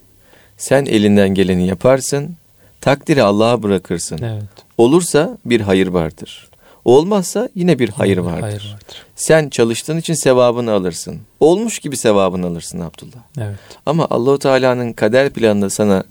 Sen 0.56 0.86
elinden 0.86 1.28
geleni 1.28 1.66
yaparsın, 1.66 2.36
takdiri 2.80 3.22
Allah'a 3.22 3.62
bırakırsın. 3.62 4.18
Evet. 4.22 4.44
Olursa 4.78 5.38
bir 5.44 5.60
hayır 5.60 5.86
vardır. 5.86 6.48
Olmazsa 6.84 7.48
yine 7.54 7.78
bir 7.78 7.88
hayır 7.88 8.18
vardır. 8.18 8.40
Hayır 8.40 8.72
vardır. 8.74 9.02
Sen 9.16 9.48
çalıştığın 9.48 9.96
için 9.96 10.14
sevabını 10.14 10.72
alırsın. 10.72 11.18
Olmuş 11.40 11.78
gibi 11.78 11.96
sevabını 11.96 12.46
alırsın 12.46 12.80
Abdullah. 12.80 13.22
Evet. 13.38 13.58
Ama 13.86 14.06
Allahu 14.10 14.38
Teala'nın 14.38 14.92
kader 14.92 15.30
planında 15.30 15.70
sana 15.70 16.04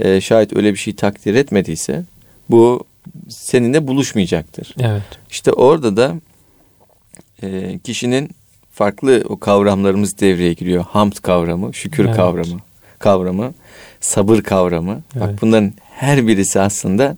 e, 0.00 0.20
şayet 0.20 0.56
öyle 0.56 0.72
bir 0.72 0.78
şey 0.78 0.94
takdir 0.94 1.34
etmediyse 1.34 2.04
bu 2.50 2.84
seninle 3.28 3.86
buluşmayacaktır. 3.86 4.74
Evet. 4.80 5.02
İşte 5.30 5.52
orada 5.52 5.96
da 5.96 6.14
e, 7.42 7.78
kişinin 7.78 8.30
farklı 8.72 9.24
o 9.28 9.38
kavramlarımız 9.38 10.18
devreye 10.20 10.52
giriyor. 10.52 10.84
Hamd 10.88 11.12
kavramı, 11.12 11.74
şükür 11.74 12.04
Evet. 12.04 12.16
kavramı, 12.16 12.60
kavramı, 12.98 13.54
sabır 14.00 14.40
kavramı. 14.42 15.02
Bak 15.14 15.28
Evet. 15.30 15.42
bunların 15.42 15.72
her 15.90 16.26
birisi 16.26 16.60
aslında 16.60 17.16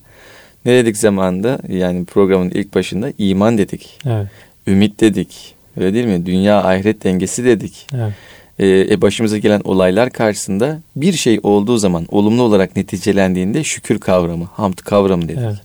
ne 0.64 0.72
dedik 0.72 0.96
zamanında 0.96 1.58
yani 1.68 2.04
programın 2.04 2.50
ilk 2.50 2.74
başında 2.74 3.12
iman 3.18 3.58
dedik, 3.58 3.98
Evet. 4.06 4.26
ümit 4.66 5.00
dedik. 5.00 5.54
Öyle 5.76 5.94
değil 5.94 6.06
mi? 6.06 6.26
Dünya 6.26 6.64
ahiret 6.64 7.04
dengesi 7.04 7.44
dedik. 7.44 7.86
Evet. 7.94 8.12
E, 8.58 8.66
e, 8.68 9.00
başımıza 9.00 9.38
gelen 9.38 9.60
olaylar 9.64 10.10
karşısında 10.10 10.80
bir 10.96 11.12
şey 11.12 11.40
olduğu 11.42 11.78
zaman 11.78 12.06
olumlu 12.08 12.42
olarak 12.42 12.76
neticelendiğinde 12.76 13.64
şükür 13.64 13.98
kavramı, 13.98 14.44
hamd 14.44 14.78
kavramı 14.78 15.28
dedik. 15.28 15.38
Evet. 15.42 15.56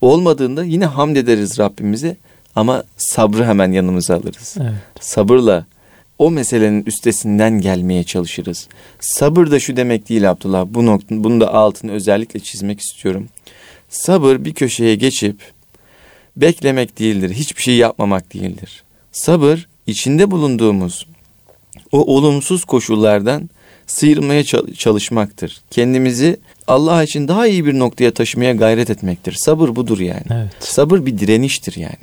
Olmadığında 0.00 0.64
yine 0.64 0.86
hamd 0.86 1.16
ederiz 1.16 1.58
Rabbimize 1.58 2.16
ama 2.56 2.84
sabrı 2.96 3.44
hemen 3.44 3.72
yanımıza 3.72 4.16
alırız. 4.16 4.56
Evet. 4.60 4.72
Sabırla 5.00 5.66
o 6.18 6.30
meselenin 6.30 6.84
üstesinden 6.84 7.60
gelmeye 7.60 8.04
çalışırız. 8.04 8.68
Sabır 9.00 9.50
da 9.50 9.60
şu 9.60 9.76
demek 9.76 10.08
değil 10.08 10.30
Abdullah. 10.30 10.66
Bu 10.68 10.86
nokta, 10.86 11.24
bunu 11.24 11.40
da 11.40 11.54
altını 11.54 11.92
özellikle 11.92 12.40
çizmek 12.40 12.80
istiyorum. 12.80 13.28
Sabır 13.88 14.44
bir 14.44 14.54
köşeye 14.54 14.94
geçip 14.94 15.40
beklemek 16.36 16.98
değildir. 16.98 17.30
Hiçbir 17.34 17.62
şey 17.62 17.76
yapmamak 17.76 18.34
değildir. 18.34 18.82
Sabır 19.12 19.68
içinde 19.86 20.30
bulunduğumuz 20.30 21.06
o 21.92 22.16
olumsuz 22.16 22.64
koşullardan 22.64 23.50
sıyırmaya 23.86 24.44
çal- 24.44 24.74
çalışmaktır. 24.74 25.60
Kendimizi 25.70 26.36
Allah 26.66 27.02
için 27.02 27.28
daha 27.28 27.46
iyi 27.46 27.66
bir 27.66 27.78
noktaya 27.78 28.10
taşımaya 28.10 28.52
gayret 28.52 28.90
etmektir. 28.90 29.32
Sabır 29.32 29.76
budur 29.76 30.00
yani. 30.00 30.22
Evet. 30.30 30.50
Sabır 30.58 31.06
bir 31.06 31.18
direniştir 31.18 31.76
yani. 31.76 31.96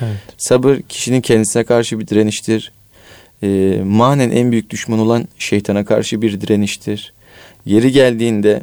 Evet. 0.00 0.16
Sabır 0.38 0.76
kişinin 0.88 1.20
kendisine 1.20 1.64
karşı 1.64 2.00
bir 2.00 2.06
direniştir. 2.08 2.72
Ee, 3.42 3.80
manen 3.84 4.30
en 4.30 4.52
büyük 4.52 4.70
düşman 4.70 4.98
olan 4.98 5.28
şeytana 5.38 5.84
karşı 5.84 6.22
bir 6.22 6.40
direniştir. 6.40 7.12
Yeri 7.66 7.92
geldiğinde 7.92 8.62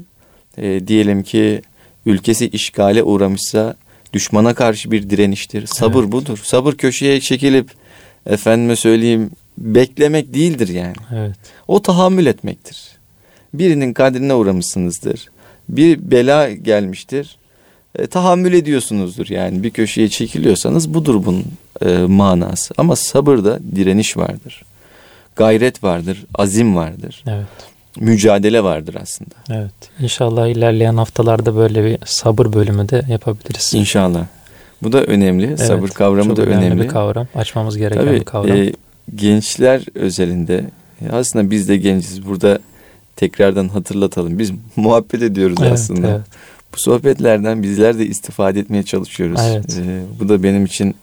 e, 0.57 0.87
diyelim 0.87 1.23
ki 1.23 1.61
ülkesi 2.05 2.47
işgale 2.49 3.03
uğramışsa 3.03 3.75
düşmana 4.13 4.53
karşı 4.53 4.91
bir 4.91 5.09
direniştir. 5.09 5.67
Sabır 5.67 6.03
Evet. 6.03 6.11
budur. 6.11 6.39
Sabır 6.43 6.73
köşeye 6.73 7.19
çekilip 7.19 7.71
efendime 8.25 8.75
söyleyeyim 8.75 9.31
beklemek 9.59 10.33
değildir 10.33 10.67
yani. 10.67 10.95
Evet. 11.15 11.35
O 11.67 11.81
tahammül 11.81 12.25
etmektir. 12.25 12.77
Birinin 13.53 13.93
kadrine 13.93 14.33
uğramışsınızdır. 14.33 15.25
Bir 15.69 16.11
bela 16.11 16.49
gelmiştir. 16.51 17.37
E, 17.95 18.07
tahammül 18.07 18.53
ediyorsunuzdur 18.53 19.27
yani. 19.27 19.63
Bir 19.63 19.69
köşeye 19.69 20.09
çekiliyorsanız 20.09 20.93
budur 20.93 21.25
bunun 21.25 21.45
e, 21.85 21.97
manası. 21.97 22.73
Ama 22.77 22.95
sabırda 22.95 23.59
direniş 23.75 24.17
vardır. 24.17 24.63
Gayret 25.35 25.83
vardır, 25.83 26.25
azim 26.35 26.75
vardır. 26.75 27.23
Evet. 27.27 27.45
Mücadele 27.99 28.63
vardır 28.63 28.95
aslında. 29.01 29.35
Evet. 29.49 29.71
İnşallah 29.99 30.47
ilerleyen 30.47 30.97
haftalarda 30.97 31.55
böyle 31.55 31.85
bir 31.85 31.97
sabır 32.05 32.53
bölümü 32.53 32.89
de 32.89 33.01
yapabiliriz. 33.09 33.73
İnşallah. 33.73 34.25
Bu 34.83 34.91
da 34.91 35.03
önemli. 35.03 35.45
Evet, 35.45 35.59
Sabır 35.59 35.89
kavramı 35.89 36.35
da 36.37 36.41
önemli. 36.41 36.83
bir 36.83 36.87
kavram. 36.87 37.27
Açmamız 37.35 37.77
gereken 37.77 38.05
Tabii 38.05 38.15
bir 38.19 38.25
kavram. 38.25 38.57
e, 38.57 38.73
gençler 39.15 39.85
özelinde 39.95 40.65
e, 41.01 41.09
aslında 41.11 41.51
biz 41.51 41.69
de 41.69 41.77
genciz. 41.77 42.25
Burada 42.25 42.59
tekrardan 43.15 43.67
hatırlatalım. 43.67 44.39
Biz 44.39 44.51
muhabbet 44.75 45.21
ediyoruz 45.21 45.57
evet, 45.61 45.71
aslında. 45.71 46.09
evet. 46.09 46.21
Bu 46.73 46.77
sohbetlerden 46.79 47.63
bizler 47.63 47.99
de 47.99 48.05
istifade 48.05 48.59
etmeye 48.59 48.83
çalışıyoruz. 48.83 49.41
Evet. 49.43 49.79
Ee, 49.79 50.01
bu 50.19 50.29
da 50.29 50.43
benim 50.43 50.65
için 50.65 50.95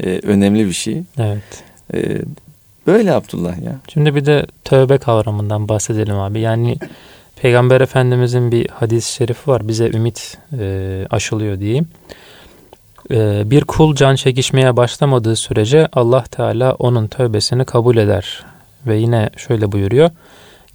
e, 0.00 0.20
önemli 0.22 0.66
bir 0.66 0.72
şey. 0.72 1.02
Evet. 1.18 1.62
Ee, 1.94 2.18
böyle 2.86 3.12
Abdullah 3.12 3.62
ya. 3.62 3.80
Şimdi 3.92 4.14
bir 4.14 4.26
de 4.26 4.46
tövbe 4.64 4.98
kavramından 4.98 5.68
bahsedelim 5.68 6.14
abi. 6.14 6.40
Yani 6.40 6.76
Peygamber 7.36 7.80
Efendimizin 7.80 8.52
bir 8.52 8.68
hadis-i 8.68 9.12
şerifi 9.12 9.50
var. 9.50 9.68
Bize 9.68 9.90
ümit 9.90 10.38
e, 10.58 11.06
aşılıyor 11.10 11.60
diyeyim. 11.60 11.88
E, 13.10 13.50
bir 13.50 13.64
kul 13.64 13.94
can 13.94 14.14
çekişmeye 14.14 14.76
başlamadığı 14.76 15.36
sürece 15.36 15.88
Allah 15.92 16.24
Teala 16.30 16.74
onun 16.74 17.06
tövbesini 17.06 17.64
kabul 17.64 17.96
eder. 17.96 18.44
Ve 18.86 18.96
yine 18.96 19.30
şöyle 19.36 19.72
buyuruyor. 19.72 20.10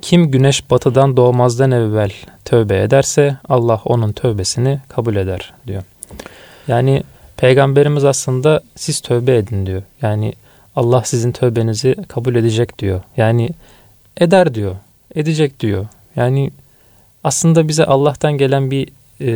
Kim 0.02 0.32
güneş 0.32 0.72
batıdan 0.72 1.18
doğmazdan 1.18 1.72
evvel 1.72 2.12
tövbe 2.46 2.82
ederse 2.82 3.38
Allah 3.50 3.82
onun 3.86 4.12
tövbesini 4.12 4.80
kabul 4.90 5.16
eder 5.16 5.54
diyor. 5.68 5.84
Yani 6.68 7.04
Peygamberimiz 7.38 8.06
aslında 8.06 8.62
siz 8.76 9.02
tövbe 9.02 9.38
edin 9.38 9.66
diyor. 9.66 9.84
Yani 10.02 10.34
Allah 10.76 11.04
sizin 11.04 11.32
tövbenizi 11.32 11.96
kabul 12.08 12.36
edecek 12.36 12.80
diyor. 12.80 13.02
Yani 13.18 13.50
eder 14.18 14.56
diyor. 14.56 14.76
Edecek 15.16 15.60
diyor. 15.60 15.86
Yani 16.16 16.52
aslında 17.24 17.68
bize 17.68 17.86
Allah'tan 17.86 18.38
gelen 18.38 18.72
bir 18.72 18.90
e, 19.22 19.32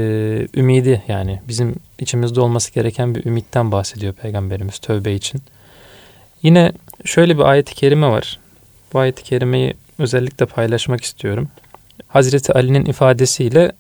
ümidi 0.55 1.01
yani 1.07 1.39
bizim 1.47 1.75
içimizde 1.99 2.41
olması 2.41 2.73
gereken 2.73 3.15
bir 3.15 3.25
ümitten 3.25 3.71
bahsediyor 3.71 4.13
Peygamberimiz 4.13 4.80
tövbe 4.80 5.13
için. 5.13 5.41
Yine 6.43 6.71
şöyle 7.05 7.38
bir 7.38 7.43
ayet-i 7.43 7.75
kerime 7.75 8.07
var. 8.07 8.39
Bu 8.93 8.99
ayet-i 8.99 9.23
kerimeyi 9.23 9.73
özellikle 9.99 10.45
paylaşmak 10.45 11.03
istiyorum. 11.03 11.47
Hazreti 12.07 12.53
Ali'nin 12.53 12.86
ifadesiyle 12.86 13.71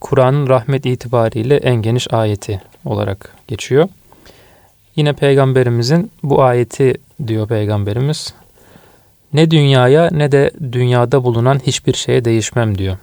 Kur'an'ın 0.00 0.48
rahmet 0.48 0.86
itibariyle 0.86 1.56
en 1.56 1.74
geniş 1.74 2.12
ayeti 2.12 2.62
olarak 2.84 3.36
geçiyor. 3.48 3.88
Yine 4.96 5.12
peygamberimizin 5.12 6.10
bu 6.22 6.42
ayeti 6.42 6.94
diyor 7.26 7.48
peygamberimiz. 7.48 8.34
Ne 9.32 9.50
dünyaya 9.50 10.08
ne 10.12 10.32
de 10.32 10.50
dünyada 10.72 11.24
bulunan 11.24 11.60
hiçbir 11.66 11.94
şeye 11.94 12.24
değişmem 12.24 12.78
diyor. 12.78 12.96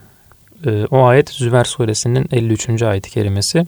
Ee, 0.66 0.86
o 0.91 1.03
ayet 1.03 1.30
Zümer 1.30 1.64
suresinin 1.64 2.26
53. 2.32 2.82
ayeti 2.84 3.10
kerimesi. 3.10 3.66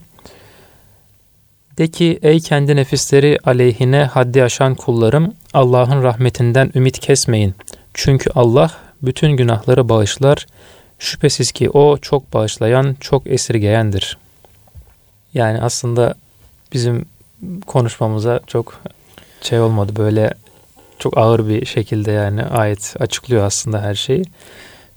De 1.78 1.88
ki 1.88 2.20
ey 2.22 2.40
kendi 2.40 2.76
nefisleri 2.76 3.38
aleyhine 3.44 4.04
haddi 4.04 4.44
aşan 4.44 4.76
kullarım 4.76 5.34
Allah'ın 5.54 6.04
rahmetinden 6.04 6.72
ümit 6.76 7.00
kesmeyin. 7.00 7.56
Çünkü 7.94 8.30
Allah 8.36 8.72
bütün 9.02 9.32
günahları 9.32 9.90
bağışlar. 9.90 10.46
Şüphesiz 11.00 11.52
ki 11.52 11.70
o 11.70 11.98
çok 11.98 12.34
bağışlayan, 12.34 12.96
çok 13.00 13.28
esirgeyendir. 13.28 14.18
Yani 15.34 15.62
aslında 15.62 16.16
bizim 16.74 17.06
konuşmamıza 17.68 18.40
çok 18.48 18.82
şey 19.42 19.60
olmadı 19.60 19.92
böyle 19.98 20.34
çok 21.00 21.18
ağır 21.18 21.50
bir 21.50 21.66
şekilde 21.66 22.12
yani 22.12 22.44
ayet 22.44 22.96
açıklıyor 23.00 23.44
aslında 23.44 23.82
her 23.82 23.96
şeyi. 23.96 24.24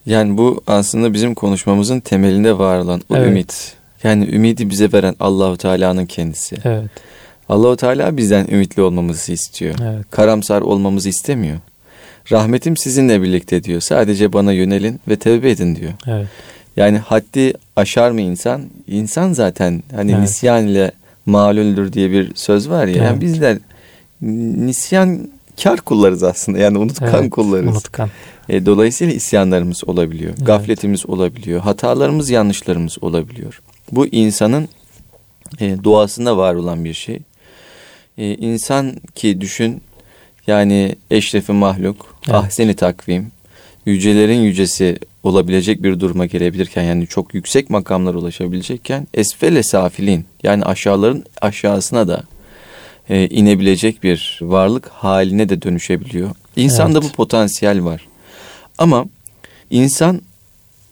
Yani 0.06 0.36
bu 0.38 0.62
aslında 0.66 1.12
bizim 1.12 1.34
konuşmamızın 1.34 2.00
temelinde 2.00 2.58
var 2.58 2.78
olan 2.78 3.02
o 3.10 3.16
Evet. 3.16 3.28
ümit. 3.28 3.72
Yani 4.02 4.28
ümidi 4.34 4.70
bize 4.70 4.92
veren 4.92 5.14
Allahu 5.20 5.56
Teala'nın 5.56 6.06
kendisi. 6.06 6.56
Evet, 6.64 6.90
Allahu 7.48 7.76
Teala 7.76 8.16
bizden 8.16 8.46
ümitli 8.50 8.82
olmamızı 8.82 9.32
istiyor. 9.32 9.74
evet, 9.82 10.04
Karamsar 10.10 10.60
olmamızı 10.62 11.08
istemiyor. 11.08 11.58
Rahmetim 12.32 12.76
sizinle 12.76 13.22
birlikte 13.22 13.64
diyor. 13.64 13.80
Sadece 13.80 14.32
bana 14.32 14.52
yönelin 14.52 15.00
ve 15.08 15.16
tevbe 15.16 15.50
edin 15.50 15.76
diyor. 15.76 15.92
evet, 16.06 16.26
Yani 16.76 16.98
haddi 16.98 17.52
aşar 17.76 18.10
mı 18.10 18.20
insan? 18.20 18.62
İnsan 18.88 19.32
zaten 19.32 19.82
hani 19.96 20.10
Evet. 20.12 20.20
nisyan 20.20 20.66
ile 20.66 20.92
malüldür 21.26 21.92
diye 21.92 22.10
bir 22.10 22.32
söz 22.34 22.70
var 22.70 22.86
ya. 22.86 22.96
Yani 23.04 23.08
Evet. 23.12 23.20
bizler 23.22 23.58
nisyan 24.56 25.28
kar 25.62 25.80
kullarız 25.80 26.22
aslında. 26.22 26.58
Yani 26.58 26.78
unutkan 26.78 27.20
evet. 27.22 27.30
kullarız. 27.30 27.68
Unutkan. 27.68 28.10
E, 28.48 28.66
dolayısıyla 28.66 29.14
isyanlarımız 29.14 29.84
olabiliyor. 29.84 30.34
Evet. 30.36 30.46
Gafletimiz 30.46 31.06
olabiliyor. 31.06 31.60
Hatalarımız, 31.60 32.30
yanlışlarımız 32.30 33.02
olabiliyor. 33.02 33.62
Bu 33.92 34.06
insanın 34.06 34.68
e, 35.60 35.76
doğasında 35.84 36.36
var 36.36 36.54
olan 36.54 36.84
bir 36.84 36.94
şey. 36.94 37.18
E, 38.18 38.34
insan 38.34 38.92
ki 39.14 39.40
düşün 39.40 39.82
yani 40.46 40.96
eşrefi 41.10 41.52
mahluk, 41.52 42.16
Evet. 42.26 42.34
ahseni 42.34 42.74
takvim, 42.74 43.32
yücelerin 43.86 44.40
yücesi 44.40 44.98
olabilecek 45.22 45.82
bir 45.82 46.00
duruma 46.00 46.26
gelebilirken 46.26 46.82
yani 46.82 47.06
çok 47.06 47.34
yüksek 47.34 47.70
makamlara 47.70 48.18
ulaşabilecekken 48.18 49.06
esfele 49.14 49.62
safilin 49.62 50.24
yani 50.42 50.64
aşağıların 50.64 51.24
aşağısına 51.40 52.08
da 52.08 52.22
e, 53.08 53.28
inebilecek 53.28 54.02
bir 54.02 54.38
varlık 54.42 54.88
haline 54.88 55.48
de 55.48 55.62
dönüşebiliyor. 55.62 56.30
İnsanda 56.56 56.98
Evet. 56.98 57.10
bu 57.10 57.16
potansiyel 57.16 57.84
var. 57.84 58.06
Ama 58.78 59.04
insan 59.70 60.22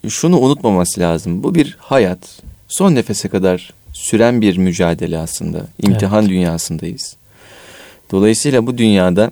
şunu 0.09 0.39
unutmaması 0.39 1.01
lazım. 1.01 1.43
Bu 1.43 1.55
bir 1.55 1.77
hayat. 1.81 2.43
Son 2.69 2.95
nefese 2.95 3.29
kadar 3.29 3.73
süren 3.93 4.41
bir 4.41 4.57
mücadele 4.57 5.19
aslında. 5.19 5.67
İmtihan 5.83 6.29
dünyasındayız. 6.29 7.17
Dolayısıyla 8.11 8.67
bu 8.67 8.79
dünyada 8.79 9.31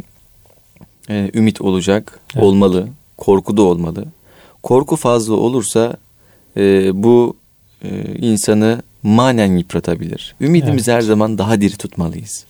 e, 1.10 1.30
ümit 1.34 1.60
olacak, 1.60 2.20
Evet. 2.34 2.44
olmalı, 2.44 2.88
korku 3.16 3.56
da 3.56 3.62
olmalı. 3.62 4.04
Korku 4.62 4.96
fazla 4.96 5.34
olursa 5.34 5.96
e, 6.56 6.90
bu 7.02 7.36
e, 7.84 7.88
insanı 8.18 8.82
manen 9.02 9.56
yıpratabilir. 9.56 10.34
Ümidimizi 10.40 10.92
her 10.92 11.00
zaman 11.00 11.38
daha 11.38 11.60
diri 11.60 11.76
tutmalıyız. 11.76 12.44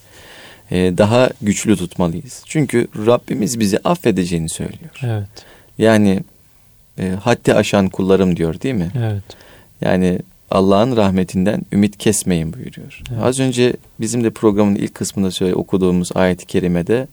E, 0.71 0.99
daha 0.99 1.31
güçlü 1.43 1.77
tutmalıyız. 1.77 2.43
Çünkü 2.47 2.89
Rabbimiz 3.07 3.61
bizi 3.61 3.79
affedeceğini 3.79 4.49
söylüyor. 4.49 4.91
Evet. 5.03 5.29
Yani 5.79 6.21
e, 6.99 7.09
haddi 7.09 7.55
aşan 7.55 7.89
kullarım 7.89 8.37
diyor 8.37 8.61
değil 8.61 8.75
mi? 8.75 8.91
Evet. 8.99 9.23
Yani 9.81 10.19
Allah'ın 10.51 10.97
rahmetinden 10.97 11.63
ümit 11.73 11.99
kesmeyin 11.99 12.53
buyuruyor. 12.53 13.03
Evet. 13.13 13.23
Az 13.23 13.41
önce 13.41 13.73
bizim 14.01 14.25
de 14.25 14.31
programın 14.31 14.75
ilk 14.75 14.95
kısmında 14.95 15.31
söyle 15.31 15.55
okuduğumuz 15.55 16.11
ayet-i 16.15 16.47
kerimede 16.47 17.07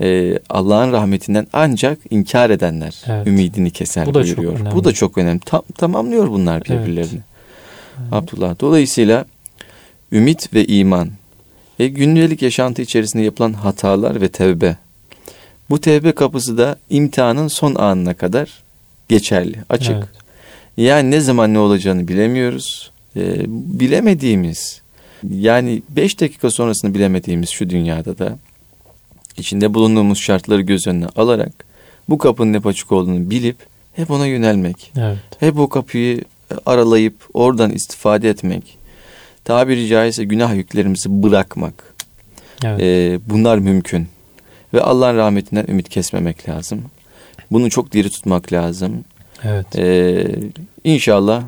e, 0.00 0.38
Allah'ın 0.50 0.92
rahmetinden 0.92 1.46
ancak 1.52 1.98
inkar 2.10 2.50
edenler 2.50 3.02
Evet. 3.06 3.26
ümidini 3.26 3.70
keser 3.70 4.06
Bu 4.06 4.14
da 4.14 4.24
çok 4.24 4.38
buyuruyor. 4.38 4.60
önemli. 4.60 4.74
Bu 4.74 4.84
da 4.84 4.92
çok 4.92 5.18
önemli. 5.18 5.40
Tam, 5.40 5.62
tamamlıyor 5.78 6.30
bunlar 6.30 6.64
birbirlerini. 6.64 7.20
Abdullah. 8.12 8.60
Dolayısıyla 8.60 9.24
ümit 10.12 10.54
ve 10.54 10.64
iman 10.66 11.10
ve 11.80 11.88
günlük 11.88 12.42
yaşantı 12.42 12.82
içerisinde 12.82 13.22
yapılan 13.22 13.52
hatalar 13.52 14.20
ve 14.20 14.28
tevbe. 14.28 14.76
Bu 15.70 15.80
tevbe 15.80 16.12
kapısı 16.12 16.58
da 16.58 16.76
imtihanın 16.90 17.48
son 17.48 17.74
anına 17.74 18.14
kadar 18.14 18.62
geçerli, 19.08 19.56
açık. 19.68 19.96
Evet. 19.96 20.08
Yani 20.76 21.10
ne 21.10 21.20
zaman 21.20 21.54
ne 21.54 21.58
olacağını 21.58 22.08
bilemiyoruz. 22.08 22.90
Ee, 23.16 23.44
bilemediğimiz 23.48 24.80
yani 25.30 25.82
5 25.88 26.20
dakika 26.20 26.50
sonrasını 26.50 26.94
bilemediğimiz 26.94 27.48
şu 27.48 27.70
dünyada 27.70 28.18
da 28.18 28.38
içinde 29.36 29.74
bulunduğumuz 29.74 30.18
şartları 30.18 30.62
göz 30.62 30.86
önüne 30.86 31.06
alarak 31.06 31.64
bu 32.08 32.18
kapının 32.18 32.54
hep 32.54 32.66
açık 32.66 32.92
olduğunu 32.92 33.30
bilip 33.30 33.56
hep 33.92 34.10
ona 34.10 34.26
yönelmek. 34.26 34.92
Evet. 34.98 35.18
Hep 35.40 35.58
o 35.58 35.68
kapıyı 35.68 36.24
aralayıp 36.66 37.14
oradan 37.34 37.70
istifade 37.70 38.30
etmek. 38.30 38.78
Tabiri 39.46 39.88
caizse 39.88 40.24
günah 40.24 40.54
yüklerimizi 40.54 41.22
bırakmak. 41.22 41.94
Evet. 42.64 42.80
Ee, 42.82 43.18
bunlar 43.26 43.58
mümkün. 43.58 44.08
Ve 44.74 44.80
Allah'ın 44.80 45.16
rahmetinden 45.16 45.64
ümit 45.68 45.88
kesmemek 45.88 46.48
lazım. 46.48 46.82
Bunu 47.50 47.70
çok 47.70 47.92
diri 47.92 48.10
tutmak 48.10 48.52
lazım. 48.52 49.04
evet. 49.44 49.78
Ee, 49.78 50.26
inşallah 50.84 51.42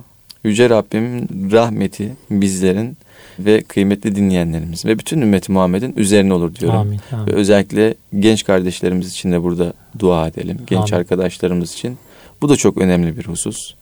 Yüce 0.45 0.71
Rabbimin 0.71 1.51
rahmeti 1.53 2.13
bizlerin 2.31 2.97
ve 3.39 3.63
kıymetli 3.63 4.17
dinleyenlerimiz 4.17 4.85
ve 4.85 4.99
bütün 4.99 5.21
ümmet 5.21 5.49
Muhammed'in 5.49 5.95
üzerine 5.97 6.35
olur 6.35 6.55
diyorum. 6.55 6.79
Amin. 6.79 7.01
Ve 7.13 7.17
Amin. 7.17 7.33
özellikle 7.33 7.95
genç 8.19 8.45
kardeşlerimiz 8.45 9.11
için 9.13 9.33
de 9.33 9.43
burada 9.43 9.73
dua 9.99 10.29
edelim. 10.29 10.59
Genç 10.67 10.93
Amin. 10.93 11.01
arkadaşlarımız 11.03 11.73
için. 11.73 11.99
Bu 12.43 12.49
da 12.49 12.57
çok 12.57 12.79
önemli 12.79 13.17
bir 13.17 13.25
husus. 13.25 13.75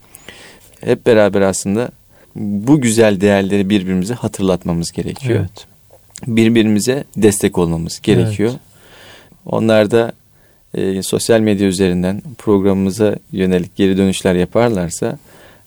Hep 0.81 1.07
beraber 1.07 1.41
aslında 1.41 1.91
bu 2.37 2.81
güzel 2.81 3.21
değerleri 3.21 3.71
birbirimize 3.71 4.15
hatırlatmamız 4.15 4.93
gerekiyor. 4.93 5.39
Evet. 5.41 5.67
Birbirimize 6.27 7.05
destek 7.17 7.59
olmamız 7.59 8.01
gerekiyor. 8.01 8.53
Onlar 9.47 9.91
da 9.91 10.13
e, 10.75 11.03
sosyal 11.03 11.41
medya 11.41 11.67
üzerinden 11.67 12.23
programımıza 12.39 13.17
yönelik 13.33 13.77
geri 13.77 13.97
dönüşler 13.97 14.35
yaparlarsa 14.35 15.19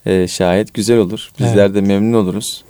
e, 0.05 0.27
şayet 0.27 0.73
güzel 0.73 0.97
olur. 0.97 1.31
Bizler 1.39 1.75
de 1.75 1.81
memnun 1.81 2.13
oluruz. 2.13 2.63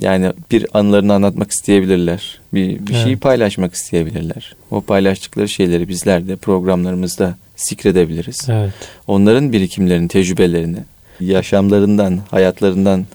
Yani 0.00 0.32
bir 0.50 0.66
anılarını 0.74 1.14
anlatmak 1.14 1.50
isteyebilirler. 1.50 2.40
Bir, 2.54 2.86
bir 2.86 2.94
şeyi 2.94 3.06
Evet. 3.06 3.20
paylaşmak 3.20 3.74
isteyebilirler. 3.74 4.54
O 4.70 4.80
paylaştıkları 4.80 5.48
şeyleri 5.48 5.88
bizler 5.88 6.28
de 6.28 6.36
programlarımızda 6.36 7.36
zikredebiliriz. 7.56 8.46
Evet. 8.48 8.72
Onların 9.06 9.52
birikimlerini, 9.52 10.08
tecrübelerini, 10.08 10.78
yaşamlarından, 11.20 12.20
hayatlarından 12.30 13.06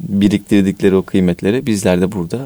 biriktirdikleri 0.00 0.96
o 0.96 1.02
kıymetleri 1.02 1.66
bizler 1.66 2.00
de 2.00 2.12
burada 2.12 2.38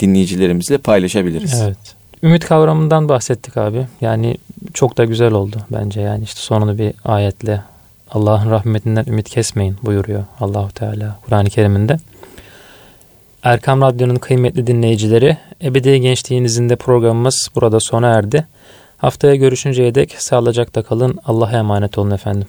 dinleyicilerimizle 0.00 0.78
paylaşabiliriz. 0.78 1.60
Evet. 1.64 1.78
Ümit 2.22 2.44
kavramından 2.44 3.08
bahsettik 3.08 3.56
abi. 3.56 3.86
Yani 4.00 4.36
çok 4.74 4.98
da 4.98 5.04
güzel 5.04 5.32
oldu 5.32 5.56
bence. 5.72 6.00
Yani 6.00 6.24
işte 6.24 6.40
sonunu 6.40 6.78
bir 6.78 6.92
ayetle 7.04 7.62
Allah'ın 8.10 8.50
rahmetinden 8.50 9.04
ümit 9.06 9.28
kesmeyin 9.28 9.76
buyuruyor 9.82 10.24
Allahu 10.40 10.72
Teala 10.72 11.18
Kur'an-ı 11.26 11.50
Kerim'inde. 11.50 11.96
Erkam 13.42 13.82
Radyo'nun 13.82 14.16
kıymetli 14.16 14.66
dinleyicileri, 14.66 15.36
Ebedi 15.62 16.00
Gençliğinizin 16.00 16.68
de 16.68 16.76
programımız 16.76 17.48
burada 17.54 17.80
sona 17.80 18.08
erdi. 18.08 18.46
Haftaya 18.96 19.34
görüşünceye 19.34 19.94
dek 19.94 20.14
sağlıcakla 20.18 20.82
kalın. 20.82 21.18
Allah'a 21.24 21.58
emanet 21.58 21.98
olun 21.98 22.10
efendim. 22.10 22.48